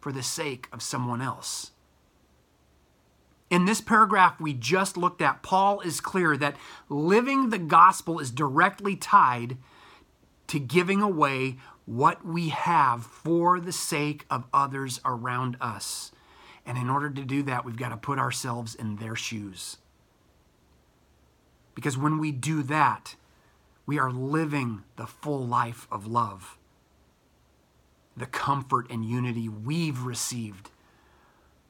for 0.00 0.12
the 0.12 0.22
sake 0.22 0.68
of 0.72 0.80
someone 0.80 1.20
else? 1.20 1.72
In 3.50 3.64
this 3.64 3.80
paragraph 3.80 4.40
we 4.40 4.54
just 4.54 4.96
looked 4.96 5.20
at, 5.20 5.42
Paul 5.42 5.80
is 5.80 6.00
clear 6.00 6.36
that 6.36 6.56
living 6.88 7.50
the 7.50 7.58
gospel 7.58 8.20
is 8.20 8.30
directly 8.30 8.94
tied 8.94 9.56
to 10.46 10.60
giving 10.60 11.02
away 11.02 11.56
what 11.84 12.24
we 12.24 12.50
have 12.50 13.04
for 13.04 13.58
the 13.58 13.72
sake 13.72 14.24
of 14.30 14.44
others 14.54 15.00
around 15.04 15.56
us. 15.60 16.12
And 16.64 16.78
in 16.78 16.88
order 16.88 17.10
to 17.10 17.24
do 17.24 17.42
that, 17.42 17.64
we've 17.64 17.76
got 17.76 17.88
to 17.88 17.96
put 17.96 18.20
ourselves 18.20 18.76
in 18.76 18.96
their 18.96 19.16
shoes. 19.16 19.78
Because 21.74 21.98
when 21.98 22.18
we 22.18 22.32
do 22.32 22.62
that, 22.64 23.16
we 23.86 23.98
are 23.98 24.10
living 24.10 24.82
the 24.96 25.06
full 25.06 25.46
life 25.46 25.86
of 25.90 26.06
love, 26.06 26.58
the 28.16 28.26
comfort 28.26 28.90
and 28.90 29.04
unity 29.04 29.48
we've 29.48 30.02
received 30.02 30.70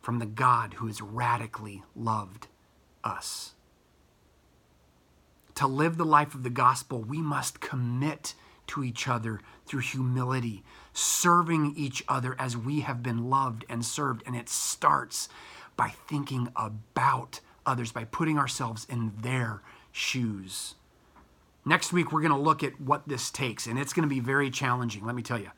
from 0.00 0.18
the 0.18 0.26
God 0.26 0.74
who 0.74 0.86
has 0.86 1.00
radically 1.00 1.82
loved 1.96 2.48
us. 3.02 3.54
To 5.56 5.66
live 5.66 5.96
the 5.96 6.04
life 6.04 6.34
of 6.34 6.42
the 6.42 6.50
gospel, 6.50 7.00
we 7.00 7.22
must 7.22 7.60
commit 7.60 8.34
to 8.66 8.82
each 8.82 9.08
other 9.08 9.40
through 9.66 9.80
humility, 9.80 10.62
serving 10.92 11.74
each 11.76 12.02
other 12.08 12.36
as 12.38 12.56
we 12.56 12.80
have 12.80 13.02
been 13.02 13.30
loved 13.30 13.64
and 13.68 13.84
served. 13.84 14.22
And 14.26 14.36
it 14.36 14.48
starts 14.48 15.28
by 15.76 15.88
thinking 15.88 16.48
about 16.56 17.40
others, 17.66 17.92
by 17.92 18.04
putting 18.04 18.38
ourselves 18.38 18.86
in 18.88 19.12
their 19.20 19.62
shoes. 19.94 20.74
Next 21.64 21.92
week, 21.92 22.12
we're 22.12 22.20
going 22.20 22.32
to 22.32 22.38
look 22.38 22.64
at 22.64 22.80
what 22.80 23.08
this 23.08 23.30
takes, 23.30 23.66
and 23.66 23.78
it's 23.78 23.92
going 23.92 24.06
to 24.06 24.12
be 24.12 24.20
very 24.20 24.50
challenging, 24.50 25.06
let 25.06 25.14
me 25.14 25.22
tell 25.22 25.38
you. 25.38 25.50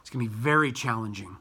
It's 0.00 0.10
going 0.10 0.24
to 0.24 0.30
be 0.30 0.36
very 0.36 0.72
challenging. 0.72 1.36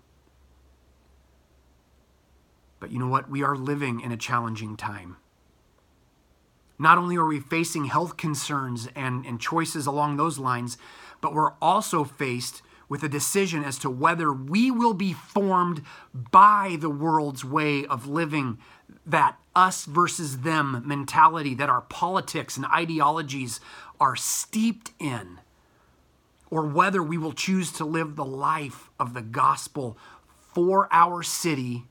But 2.79 2.91
you 2.91 2.99
know 2.99 3.07
what? 3.07 3.29
We 3.29 3.43
are 3.43 3.55
living 3.55 3.99
in 4.01 4.11
a 4.11 4.17
challenging 4.17 4.77
time. 4.77 5.17
Not 6.77 6.99
only 6.99 7.17
are 7.17 7.25
we 7.25 7.39
facing 7.39 7.85
health 7.85 8.17
concerns 8.17 8.87
and, 8.95 9.25
and 9.25 9.41
choices 9.41 9.87
along 9.87 10.17
those 10.17 10.37
lines, 10.37 10.77
but 11.21 11.33
we're 11.33 11.53
also 11.59 12.03
faced 12.03 12.61
with 12.87 13.03
a 13.03 13.09
decision 13.09 13.63
as 13.63 13.79
to 13.79 13.89
whether 13.89 14.31
we 14.31 14.69
will 14.69 14.93
be 14.93 15.11
formed 15.11 15.81
by 16.13 16.77
the 16.79 16.89
world's 16.89 17.43
way 17.43 17.83
of 17.87 18.07
living, 18.07 18.59
that 19.05 19.37
us 19.55 19.85
versus 19.85 20.39
them 20.39 20.83
mentality 20.85 21.53
that 21.55 21.69
our 21.69 21.81
politics 21.81 22.57
and 22.57 22.65
ideologies 22.67 23.59
are 23.99 24.15
steeped 24.15 24.91
in, 24.99 25.39
or 26.49 26.65
whether 26.65 27.01
we 27.01 27.17
will 27.17 27.33
choose 27.33 27.71
to 27.71 27.85
live 27.85 28.15
the 28.15 28.25
life 28.25 28.89
of 28.99 29.13
the 29.13 29.21
gospel 29.21 29.97
for 30.53 30.87
our 30.91 31.23
city 31.23 31.83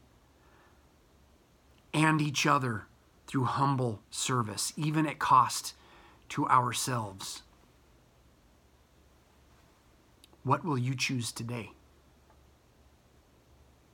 and 1.93 2.21
each 2.21 2.47
other 2.47 2.85
through 3.27 3.45
humble 3.45 4.01
service, 4.11 4.73
even 4.77 5.07
at 5.07 5.19
cost 5.19 5.75
to 6.29 6.47
ourselves. 6.49 7.43
What 10.45 10.65
will 10.65 10.79
you 10.79 10.95
choose 10.95 11.33
today? 11.33 11.73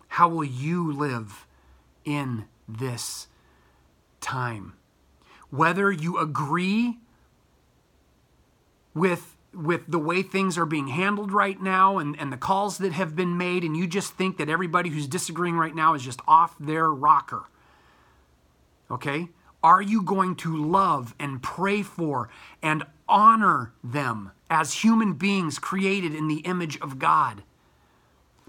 How 0.08 0.28
will 0.28 0.44
you 0.44 0.92
live 0.92 1.46
in 2.04 2.44
this 2.78 3.28
time? 4.20 4.74
Whether 5.50 5.90
you 5.90 6.18
agree 6.18 6.98
with 8.94 9.36
with 9.54 9.86
the 9.86 9.98
way 9.98 10.22
things 10.22 10.56
are 10.56 10.64
being 10.64 10.88
handled 10.88 11.30
right 11.30 11.60
now 11.60 11.98
and, 11.98 12.18
and 12.18 12.32
the 12.32 12.38
calls 12.38 12.78
that 12.78 12.92
have 12.92 13.14
been 13.14 13.36
made, 13.36 13.64
and 13.64 13.76
you 13.76 13.86
just 13.86 14.14
think 14.14 14.38
that 14.38 14.48
everybody 14.48 14.88
who's 14.88 15.06
disagreeing 15.06 15.56
right 15.56 15.74
now 15.74 15.94
is 15.94 16.02
just 16.02 16.20
off 16.26 16.56
their 16.58 16.90
rocker. 16.90 17.44
Okay? 18.90 19.28
Are 19.62 19.82
you 19.82 20.02
going 20.02 20.36
to 20.36 20.56
love 20.56 21.14
and 21.18 21.42
pray 21.42 21.82
for 21.82 22.30
and 22.62 22.84
honor 23.08 23.72
them 23.84 24.32
as 24.50 24.72
human 24.72 25.14
beings 25.14 25.58
created 25.58 26.14
in 26.14 26.28
the 26.28 26.40
image 26.40 26.80
of 26.80 26.98
God 26.98 27.42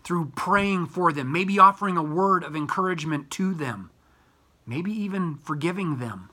through 0.04 0.32
praying 0.36 0.88
for 0.88 1.14
them, 1.14 1.32
maybe 1.32 1.60
offering 1.60 1.98
a 1.98 2.04
word 2.04 2.44
of 2.44 2.56
encouragement 2.56 3.30
to 3.32 3.54
them, 3.54 3.90
maybe 4.66 4.92
even 4.92 5.36
forgiving 5.36 5.98
them? 5.98 6.30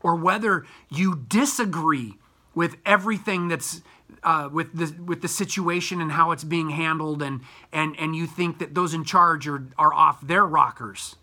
Or 0.00 0.14
whether 0.14 0.66
you 0.90 1.24
disagree 1.28 2.18
with 2.54 2.76
everything 2.84 3.48
that's 3.48 3.82
uh, 4.22 4.48
with 4.52 4.72
the 4.74 5.02
with 5.02 5.22
the 5.22 5.28
situation 5.28 6.00
and 6.00 6.12
how 6.12 6.30
it's 6.30 6.44
being 6.44 6.70
handled, 6.70 7.22
and 7.22 7.40
and 7.72 7.98
and 7.98 8.14
you 8.14 8.26
think 8.26 8.58
that 8.58 8.74
those 8.74 8.94
in 8.94 9.04
charge 9.04 9.48
are 9.48 9.66
are 9.78 9.92
off 9.92 10.20
their 10.20 10.44
rockers. 10.44 11.16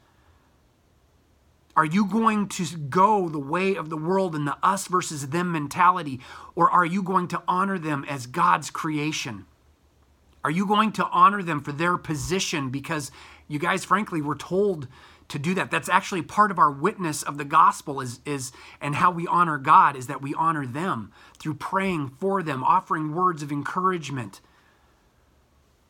Are 1.75 1.85
you 1.85 2.05
going 2.05 2.47
to 2.49 2.77
go 2.77 3.29
the 3.29 3.39
way 3.39 3.75
of 3.75 3.89
the 3.89 3.97
world 3.97 4.35
and 4.35 4.45
the 4.45 4.57
us 4.61 4.87
versus 4.87 5.29
them 5.29 5.51
mentality, 5.51 6.19
or 6.53 6.69
are 6.69 6.85
you 6.85 7.01
going 7.01 7.27
to 7.29 7.41
honor 7.47 7.79
them 7.79 8.05
as 8.09 8.27
God's 8.27 8.69
creation? 8.69 9.45
Are 10.43 10.51
you 10.51 10.65
going 10.65 10.91
to 10.93 11.05
honor 11.07 11.41
them 11.43 11.61
for 11.61 11.71
their 11.71 11.97
position 11.97 12.71
because 12.71 13.11
you 13.51 13.59
guys, 13.59 13.83
frankly, 13.83 14.21
were 14.21 14.35
told 14.35 14.87
to 15.27 15.37
do 15.37 15.53
that? 15.55 15.69
That's 15.69 15.89
actually 15.89 16.21
part 16.21 16.51
of 16.51 16.59
our 16.59 16.71
witness 16.71 17.21
of 17.21 17.37
the 17.37 17.45
gospel 17.45 18.01
is, 18.01 18.19
is 18.25 18.51
and 18.79 18.95
how 18.95 19.11
we 19.11 19.27
honor 19.27 19.57
God 19.57 19.95
is 19.95 20.07
that 20.07 20.21
we 20.21 20.33
honor 20.35 20.65
them 20.65 21.11
through 21.37 21.55
praying 21.55 22.09
for 22.19 22.41
them, 22.41 22.63
offering 22.63 23.13
words 23.13 23.43
of 23.43 23.51
encouragement, 23.51 24.41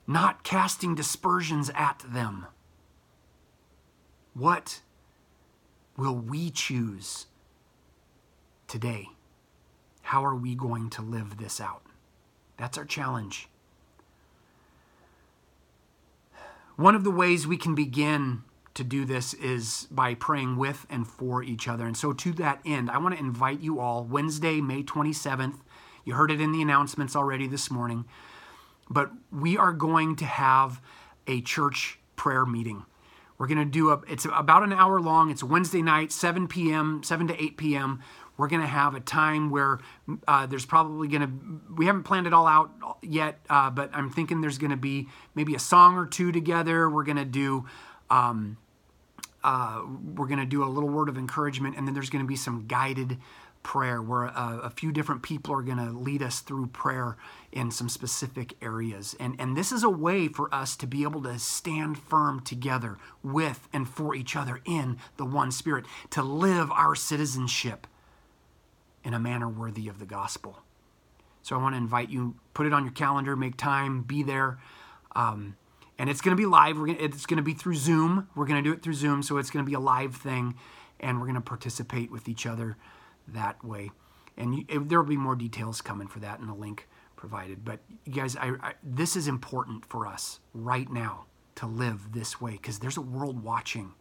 not 0.08 0.44
casting 0.44 0.96
dispersions 0.96 1.70
at 1.76 2.04
them. 2.08 2.48
What 4.34 4.82
will 5.98 6.16
we 6.16 6.50
choose 6.50 7.28
today? 8.68 9.10
How 10.02 10.26
are 10.26 10.36
we 10.36 10.56
going 10.56 10.90
to 10.92 11.02
live 11.02 11.38
this 11.38 11.62
out? 11.62 11.84
That's 12.58 12.78
our 12.78 12.86
challenge. 12.86 13.48
One 16.82 16.96
of 16.96 17.04
the 17.04 17.12
ways 17.12 17.46
we 17.46 17.58
can 17.58 17.76
begin 17.76 18.42
to 18.74 18.84
do 18.84 19.06
this 19.06 19.36
is 19.36 19.86
by 19.92 20.16
praying 20.16 20.58
with 20.58 20.88
and 20.90 21.08
for 21.08 21.44
each 21.44 21.68
other. 21.68 21.86
And 21.86 21.96
so, 21.96 22.12
to 22.12 22.32
that 22.34 22.60
end, 22.66 22.90
I 22.90 22.98
want 22.98 23.14
to 23.14 23.20
invite 23.20 23.60
you 23.60 23.80
all 23.80 24.04
Wednesday, 24.04 24.62
May 24.62 24.82
27th. 24.82 25.60
You 26.06 26.16
heard 26.16 26.32
it 26.32 26.42
in 26.42 26.52
the 26.52 26.60
announcements 26.60 27.16
already 27.16 27.46
this 27.46 27.70
morning. 27.70 28.06
But 28.90 29.12
we 29.32 29.60
are 29.60 29.74
going 29.74 30.16
to 30.16 30.26
have 30.26 30.82
a 31.28 31.42
church 31.42 32.00
prayer 32.16 32.48
meeting. 32.48 32.84
We're 33.38 33.46
going 33.46 33.60
to 33.60 33.66
do 33.66 33.92
a, 33.92 34.02
it's 34.08 34.26
about 34.26 34.64
an 34.64 34.74
hour 34.74 35.00
long. 35.00 35.30
It's 35.30 35.44
Wednesday 35.44 35.84
night, 35.84 36.12
7 36.12 36.48
p.m., 36.48 37.04
7 37.04 37.28
to 37.28 37.44
8 37.44 37.58
p.m. 37.58 38.00
We're 38.42 38.48
going 38.48 38.64
to 38.64 38.68
have 38.68 38.96
a 38.96 39.00
time 39.00 39.52
where 39.52 39.78
uh, 40.28 40.48
there's 40.48 40.66
probably 40.66 41.08
going 41.08 41.22
to, 41.22 41.76
we 41.78 41.86
haven't 41.86 42.06
planned 42.06 42.26
it 42.26 42.34
all 42.34 42.48
out 42.48 42.72
yet, 43.04 43.38
uh, 43.52 43.70
but 43.70 43.92
I'm 43.94 44.10
thinking 44.10 44.42
there's 44.42 44.58
going 44.58 44.72
to 44.72 44.78
be 44.78 45.10
maybe 45.36 45.54
a 45.54 45.60
song 45.60 45.96
or 45.96 46.08
two 46.08 46.32
together. 46.32 46.90
We're 46.90 47.04
going 47.04 47.18
to 47.18 47.26
do, 47.26 47.68
um, 48.10 48.58
uh, 49.44 49.84
we're 50.16 50.26
going 50.26 50.40
to 50.40 50.48
do 50.48 50.64
a 50.64 50.66
little 50.66 50.90
word 50.90 51.08
of 51.08 51.20
encouragement, 51.20 51.78
and 51.78 51.86
then 51.86 51.94
there's 51.94 52.10
going 52.10 52.24
to 52.24 52.28
be 52.28 52.36
some 52.36 52.66
guided 52.66 53.20
prayer 53.62 54.02
where 54.02 54.24
a, 54.24 54.62
a 54.64 54.70
few 54.72 54.92
different 54.92 55.22
people 55.22 55.54
are 55.54 55.62
going 55.62 55.78
to 55.78 55.92
lead 55.92 56.24
us 56.24 56.40
through 56.40 56.66
prayer 56.66 57.18
in 57.52 57.70
some 57.70 57.90
specific 57.90 58.56
areas. 58.60 59.16
And, 59.20 59.36
and 59.40 59.56
this 59.56 59.72
is 59.72 59.84
a 59.84 59.90
way 59.92 60.28
for 60.28 60.52
us 60.52 60.76
to 60.78 60.88
be 60.88 61.04
able 61.04 61.22
to 61.22 61.38
stand 61.38 62.00
firm 62.00 62.40
together 62.40 62.98
with 63.22 63.70
and 63.72 63.88
for 63.88 64.16
each 64.16 64.36
other 64.36 64.62
in 64.66 64.98
the 65.18 65.26
one 65.26 65.52
Spirit, 65.52 65.86
to 66.10 66.24
live 66.24 66.72
our 66.72 66.96
citizenship 66.96 67.86
in 69.04 69.14
a 69.14 69.20
manner 69.20 69.50
worthy 69.50 69.88
of 69.88 70.00
the 70.00 70.06
gospel. 70.06 70.60
So 71.42 71.56
I 71.56 71.62
want 71.62 71.74
to 71.74 71.78
invite 71.78 72.10
you, 72.10 72.36
put 72.54 72.66
it 72.66 72.74
on 72.74 72.84
your 72.84 72.94
calendar, 72.94 73.36
make 73.36 73.58
time, 73.58 74.04
be 74.04 74.24
there. 74.24 74.60
Um, 75.16 75.56
and 75.98 76.10
it's 76.10 76.22
going 76.22 76.36
to 76.36 76.42
be 76.42 76.46
live. 76.46 76.78
We're 76.78 76.88
gonna, 76.88 77.00
it's 77.00 77.26
going 77.26 77.38
to 77.38 77.44
be 77.44 77.54
through 77.54 77.76
Zoom. 77.76 78.28
We're 78.36 78.46
going 78.46 78.64
to 78.64 78.68
do 78.68 78.74
it 78.74 78.82
through 78.82 78.94
Zoom, 78.94 79.24
so 79.24 79.38
it's 79.38 79.50
going 79.50 79.66
to 79.66 79.70
be 79.70 79.76
a 79.76 79.80
live 79.80 80.16
thing, 80.16 80.56
and 81.00 81.20
we're 81.20 81.26
going 81.26 81.36
to 81.36 81.42
participate 81.42 82.12
with 82.12 82.28
each 82.28 82.46
other 82.46 82.78
that 83.28 83.64
way. 83.64 83.92
And 84.38 84.66
there 84.70 85.00
will 85.00 85.10
be 85.10 85.18
more 85.18 85.36
details 85.36 85.82
coming 85.82 86.08
for 86.08 86.20
that 86.20 86.40
in 86.40 86.48
the 86.48 86.54
link 86.54 86.88
provided. 87.16 87.64
But 87.64 87.82
you 88.06 88.14
guys, 88.14 88.36
I, 88.36 88.54
I, 88.62 88.74
this 88.82 89.16
is 89.16 89.28
important 89.28 89.86
for 89.86 90.08
us 90.08 90.40
right 90.54 90.92
now 90.92 91.26
to 91.56 91.68
live 91.68 92.14
this 92.14 92.42
way 92.42 92.54
because 92.54 92.80
there's 92.80 92.98
a 92.98 93.02
world 93.02 93.44
watching, 93.44 93.94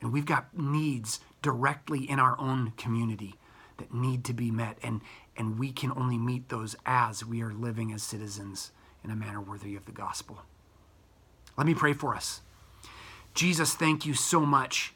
and 0.00 0.12
we've 0.12 0.26
got 0.26 0.56
needs 0.56 1.20
directly 1.40 2.08
in 2.08 2.18
our 2.18 2.38
own 2.38 2.72
community 2.76 3.36
that 3.80 3.92
need 3.92 4.24
to 4.24 4.32
be 4.32 4.50
met, 4.50 4.78
and 4.82 5.00
and 5.36 5.58
we 5.58 5.72
can 5.72 5.92
only 5.96 6.18
meet 6.18 6.48
those 6.48 6.76
as 6.86 7.24
we 7.24 7.42
are 7.42 7.52
living 7.52 7.92
as 7.92 8.02
citizens 8.02 8.70
in 9.02 9.10
a 9.10 9.16
manner 9.16 9.40
worthy 9.40 9.74
of 9.74 9.86
the 9.86 9.92
gospel. 9.92 10.42
Let 11.56 11.66
me 11.66 11.74
pray 11.74 11.92
for 11.92 12.14
us. 12.14 12.40
Jesus, 13.34 13.74
thank 13.74 14.06
you 14.06 14.14
so 14.14 14.40
much 14.40 14.94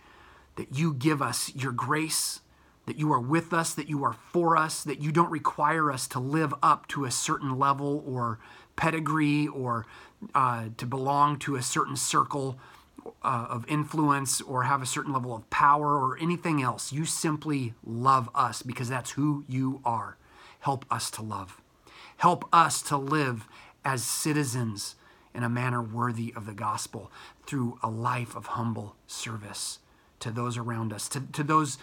that 0.56 0.68
you 0.72 0.94
give 0.94 1.20
us 1.20 1.52
your 1.54 1.72
grace 1.72 2.40
that 2.86 2.98
you 2.98 3.12
are 3.12 3.20
with 3.20 3.52
us, 3.52 3.74
that 3.74 3.88
you 3.88 4.04
are 4.04 4.12
for 4.12 4.56
us, 4.56 4.82
that 4.84 5.00
you 5.00 5.10
don't 5.10 5.30
require 5.30 5.90
us 5.90 6.06
to 6.08 6.18
live 6.18 6.54
up 6.62 6.86
to 6.88 7.04
a 7.04 7.10
certain 7.10 7.58
level 7.58 8.04
or 8.06 8.38
pedigree 8.76 9.46
or 9.48 9.86
uh, 10.34 10.66
to 10.76 10.86
belong 10.86 11.38
to 11.38 11.56
a 11.56 11.62
certain 11.62 11.96
circle 11.96 12.58
uh, 13.22 13.46
of 13.48 13.64
influence 13.68 14.40
or 14.40 14.64
have 14.64 14.82
a 14.82 14.86
certain 14.86 15.12
level 15.12 15.34
of 15.34 15.48
power 15.50 15.98
or 15.98 16.18
anything 16.18 16.62
else. 16.62 16.92
You 16.92 17.04
simply 17.04 17.74
love 17.84 18.28
us 18.34 18.62
because 18.62 18.88
that's 18.88 19.12
who 19.12 19.44
you 19.48 19.80
are. 19.84 20.16
Help 20.60 20.84
us 20.90 21.10
to 21.12 21.22
love. 21.22 21.60
Help 22.18 22.44
us 22.52 22.82
to 22.82 22.96
live 22.96 23.48
as 23.84 24.02
citizens 24.02 24.96
in 25.34 25.42
a 25.42 25.48
manner 25.48 25.82
worthy 25.82 26.32
of 26.36 26.46
the 26.46 26.54
gospel 26.54 27.10
through 27.46 27.78
a 27.82 27.90
life 27.90 28.36
of 28.36 28.46
humble 28.46 28.96
service 29.06 29.80
to 30.20 30.30
those 30.30 30.56
around 30.56 30.92
us, 30.92 31.08
to, 31.08 31.20
to 31.32 31.42
those 31.42 31.76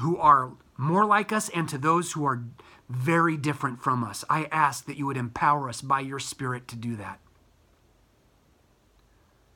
who 0.00 0.16
are 0.18 0.52
more 0.76 1.04
like 1.04 1.32
us 1.32 1.48
and 1.48 1.68
to 1.68 1.78
those 1.78 2.12
who 2.12 2.24
are 2.24 2.44
very 2.88 3.36
different 3.36 3.82
from 3.82 4.04
us. 4.04 4.24
I 4.30 4.44
ask 4.52 4.86
that 4.86 4.96
you 4.96 5.06
would 5.06 5.16
empower 5.16 5.68
us 5.68 5.80
by 5.80 6.00
your 6.00 6.18
Spirit 6.18 6.68
to 6.68 6.76
do 6.76 6.96
that. 6.96 7.18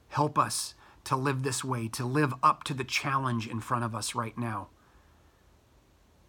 Help 0.09 0.39
us 0.39 0.75
to 1.05 1.17
live 1.17 1.43
this 1.43 1.65
way, 1.65 1.89
to 1.89 2.05
live 2.05 2.35
up 2.43 2.65
to 2.65 2.75
the 2.75 2.85
challenge 2.85 3.47
in 3.47 3.61
front 3.61 3.85
of 3.85 3.95
us 3.95 4.15
right 4.15 4.37
now. 4.37 4.69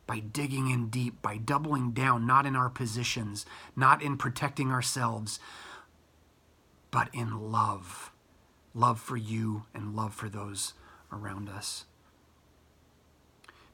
By 0.06 0.20
digging 0.20 0.70
in 0.70 0.90
deep, 0.90 1.22
by 1.22 1.38
doubling 1.38 1.92
down, 1.92 2.28
not 2.28 2.46
in 2.46 2.56
our 2.56 2.70
positions, 2.70 3.46
not 3.76 4.02
in 4.02 4.18
protecting 4.18 4.72
ourselves, 4.72 5.40
but 6.92 7.10
in 7.14 7.52
love. 7.52 8.12
Love 8.74 9.00
for 9.00 9.18
you 9.18 9.64
and 9.74 9.96
love 9.96 10.14
for 10.14 10.30
those 10.30 10.74
around 11.12 11.48
us. 11.48 11.86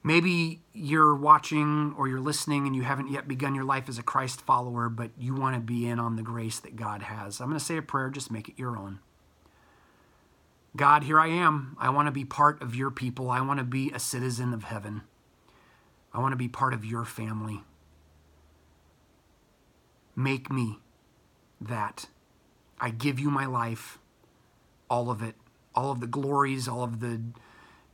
Maybe 0.03 0.61
you're 0.73 1.15
watching 1.15 1.93
or 1.97 2.07
you're 2.07 2.21
listening 2.21 2.65
and 2.65 2.75
you 2.75 2.83
haven't 2.83 3.11
yet 3.11 3.27
begun 3.27 3.53
your 3.53 3.65
life 3.65 3.89
as 3.89 3.97
a 3.97 4.03
Christ 4.03 4.41
follower, 4.41 4.87
but 4.87 5.11
you 5.17 5.35
want 5.35 5.55
to 5.55 5.61
be 5.61 5.87
in 5.87 5.99
on 5.99 6.15
the 6.15 6.21
grace 6.21 6.59
that 6.59 6.77
God 6.77 7.01
has. 7.03 7.41
I'm 7.41 7.47
going 7.47 7.59
to 7.59 7.65
say 7.65 7.77
a 7.77 7.81
prayer, 7.81 8.09
just 8.09 8.31
make 8.31 8.47
it 8.47 8.57
your 8.57 8.77
own. 8.77 8.99
God, 10.75 11.03
here 11.03 11.19
I 11.19 11.27
am. 11.27 11.75
I 11.79 11.89
want 11.89 12.07
to 12.07 12.11
be 12.11 12.25
part 12.25 12.61
of 12.61 12.75
your 12.75 12.91
people. 12.91 13.31
I 13.31 13.41
want 13.41 13.59
to 13.59 13.63
be 13.63 13.91
a 13.91 13.99
citizen 13.99 14.53
of 14.53 14.65
heaven. 14.65 15.01
I 16.13 16.19
want 16.19 16.31
to 16.33 16.37
be 16.37 16.47
part 16.47 16.73
of 16.73 16.85
your 16.85 17.05
family. 17.05 17.63
Make 20.15 20.51
me 20.51 20.79
that. 21.59 22.07
I 22.79 22.91
give 22.91 23.19
you 23.19 23.29
my 23.29 23.45
life, 23.45 23.99
all 24.89 25.09
of 25.09 25.21
it, 25.21 25.35
all 25.75 25.91
of 25.91 25.99
the 25.99 26.07
glories, 26.07 26.67
all 26.67 26.83
of 26.83 26.99
the 26.99 27.21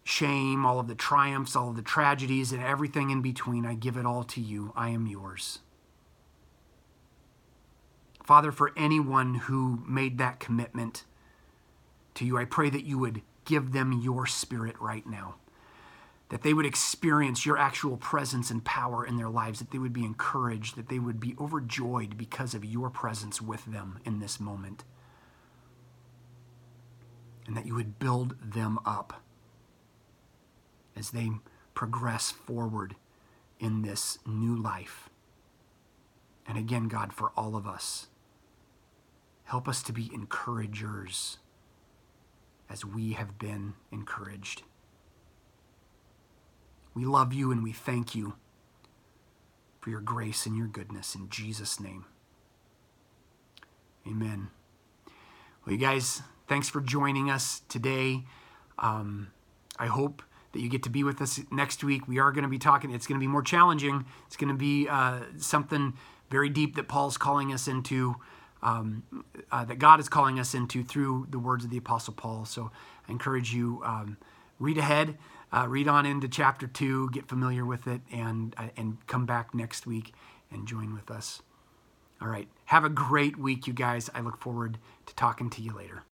shame, 0.04 0.66
all 0.66 0.80
of 0.80 0.88
the 0.88 0.96
triumphs, 0.96 1.56
all 1.56 1.70
of 1.70 1.76
the 1.76 1.82
tragedies, 1.82 2.52
and 2.52 2.62
everything 2.62 3.10
in 3.10 3.22
between. 3.22 3.66
I 3.66 3.74
give 3.74 3.98
it 3.98 4.06
all 4.06 4.24
to 4.26 4.42
you. 4.42 4.72
I 4.76 4.90
am 4.90 5.08
yours. 5.08 5.60
Father, 8.24 8.52
for 8.52 8.72
anyone 8.76 9.36
who 9.36 9.84
made 9.88 10.18
that 10.18 10.40
commitment 10.40 11.04
to 12.16 12.26
you, 12.26 12.38
I 12.38 12.46
pray 12.46 12.70
that 12.70 12.86
you 12.86 12.98
would 12.98 13.22
give 13.46 13.72
them 13.72 13.92
your 13.92 14.26
spirit 14.26 14.76
right 14.80 15.06
now 15.06 15.36
that 16.30 16.42
they 16.42 16.54
would 16.54 16.66
experience 16.66 17.46
your 17.46 17.58
actual 17.58 17.98
presence 17.98 18.50
and 18.50 18.66
power 18.66 19.06
in 19.06 19.18
their 19.18 19.30
lives, 19.30 19.60
that 19.60 19.72
they 19.72 19.78
would 19.78 19.94
be 19.94 20.04
encouraged, 20.04 20.76
that 20.76 20.90
they 20.90 21.00
would 21.00 21.20
be 21.20 21.36
overjoyed 21.40 22.18
because 22.18 22.56
of 22.56 22.66
your 22.66 22.90
presence 22.90 23.42
with 23.42 23.64
them 23.66 24.00
in 24.06 24.20
this 24.20 24.40
moment, 24.40 24.84
and 27.46 27.56
that 27.56 27.66
you 27.66 27.76
would 27.76 28.00
build 28.00 28.36
them 28.42 28.80
up 28.86 29.22
as 30.96 31.12
they 31.12 31.30
progress 31.76 32.32
forward 32.32 32.96
in 33.60 33.84
this 33.84 34.18
new 34.26 34.56
life. 34.56 35.10
And 36.48 36.58
again, 36.58 36.88
God, 36.88 37.14
for 37.14 37.32
all 37.38 37.56
of 37.56 37.68
us, 37.68 38.08
help 39.44 39.68
us 39.68 39.84
to 39.84 39.94
be 39.94 40.10
encouragers 40.12 41.38
as 42.70 42.86
we 42.86 43.14
have 43.14 43.38
been 43.38 43.74
encouraged. 43.92 44.64
We 46.94 47.06
love 47.06 47.34
you 47.34 47.52
and 47.52 47.62
we 47.64 47.72
thank 47.72 48.16
you 48.16 48.36
for 49.80 49.90
your 49.90 50.02
grace 50.02 50.46
and 50.46 50.58
your 50.58 50.68
goodness 50.68 51.14
in 51.14 51.30
Jesus' 51.30 51.80
name. 51.80 52.06
Amen. 54.08 54.50
Well, 55.66 55.74
you 55.74 55.78
guys, 55.80 56.22
thanks 56.48 56.70
for 56.70 56.82
joining 56.82 57.30
us 57.30 57.62
today. 57.70 58.24
Um, 58.80 59.32
I 59.78 59.88
hope 59.88 60.22
that 60.54 60.62
you 60.62 60.70
get 60.70 60.84
to 60.84 60.90
be 60.90 61.04
with 61.04 61.22
us 61.22 61.42
next 61.52 61.84
week. 61.84 62.08
We 62.08 62.18
are 62.20 62.32
going 62.32 62.44
to 62.44 62.50
be 62.50 62.58
talking, 62.58 62.92
it's 62.92 63.08
going 63.08 63.20
to 63.20 63.24
be 63.24 63.28
more 63.28 63.44
challenging. 63.44 64.06
It's 64.28 64.38
going 64.38 64.50
to 64.50 64.58
be 64.58 64.88
uh, 64.88 65.20
something 65.38 65.94
very 66.30 66.50
deep 66.50 66.76
that 66.78 66.88
Paul's 66.88 67.18
calling 67.18 67.52
us 67.52 67.68
into, 67.68 68.16
um, 68.66 69.04
uh, 69.52 69.64
that 69.64 69.80
God 69.80 70.00
is 70.00 70.10
calling 70.10 70.40
us 70.40 70.54
into 70.54 70.84
through 70.84 71.28
the 71.30 71.40
words 71.40 71.64
of 71.64 71.70
the 71.70 71.78
Apostle 71.78 72.14
Paul. 72.14 72.46
So 72.46 72.72
I 73.08 73.12
encourage 73.12 73.54
you, 73.54 73.82
um, 73.86 74.18
read 74.60 74.78
ahead 74.78 75.18
uh, 75.56 75.68
read 75.68 75.88
on 75.88 76.06
into 76.06 76.28
chapter 76.28 76.68
two, 76.68 77.10
get 77.12 77.28
familiar 77.28 77.66
with 77.66 77.88
it, 77.88 78.02
and 78.12 78.54
uh, 78.58 78.68
and 78.76 78.98
come 79.08 79.26
back 79.26 79.54
next 79.54 79.88
week 79.88 80.14
and 80.52 80.68
join 80.68 80.94
with 80.94 81.10
us. 81.10 81.42
All 82.22 82.28
right. 82.28 82.48
Have 82.66 82.84
a 82.84 82.90
great 82.90 83.38
week, 83.38 83.68
you 83.68 83.74
guys. 83.74 84.10
I 84.14 84.22
look 84.22 84.38
forward 84.38 84.78
to 85.06 85.16
talking 85.16 85.50
to 85.52 85.62
you 85.62 85.74
later. 85.74 86.04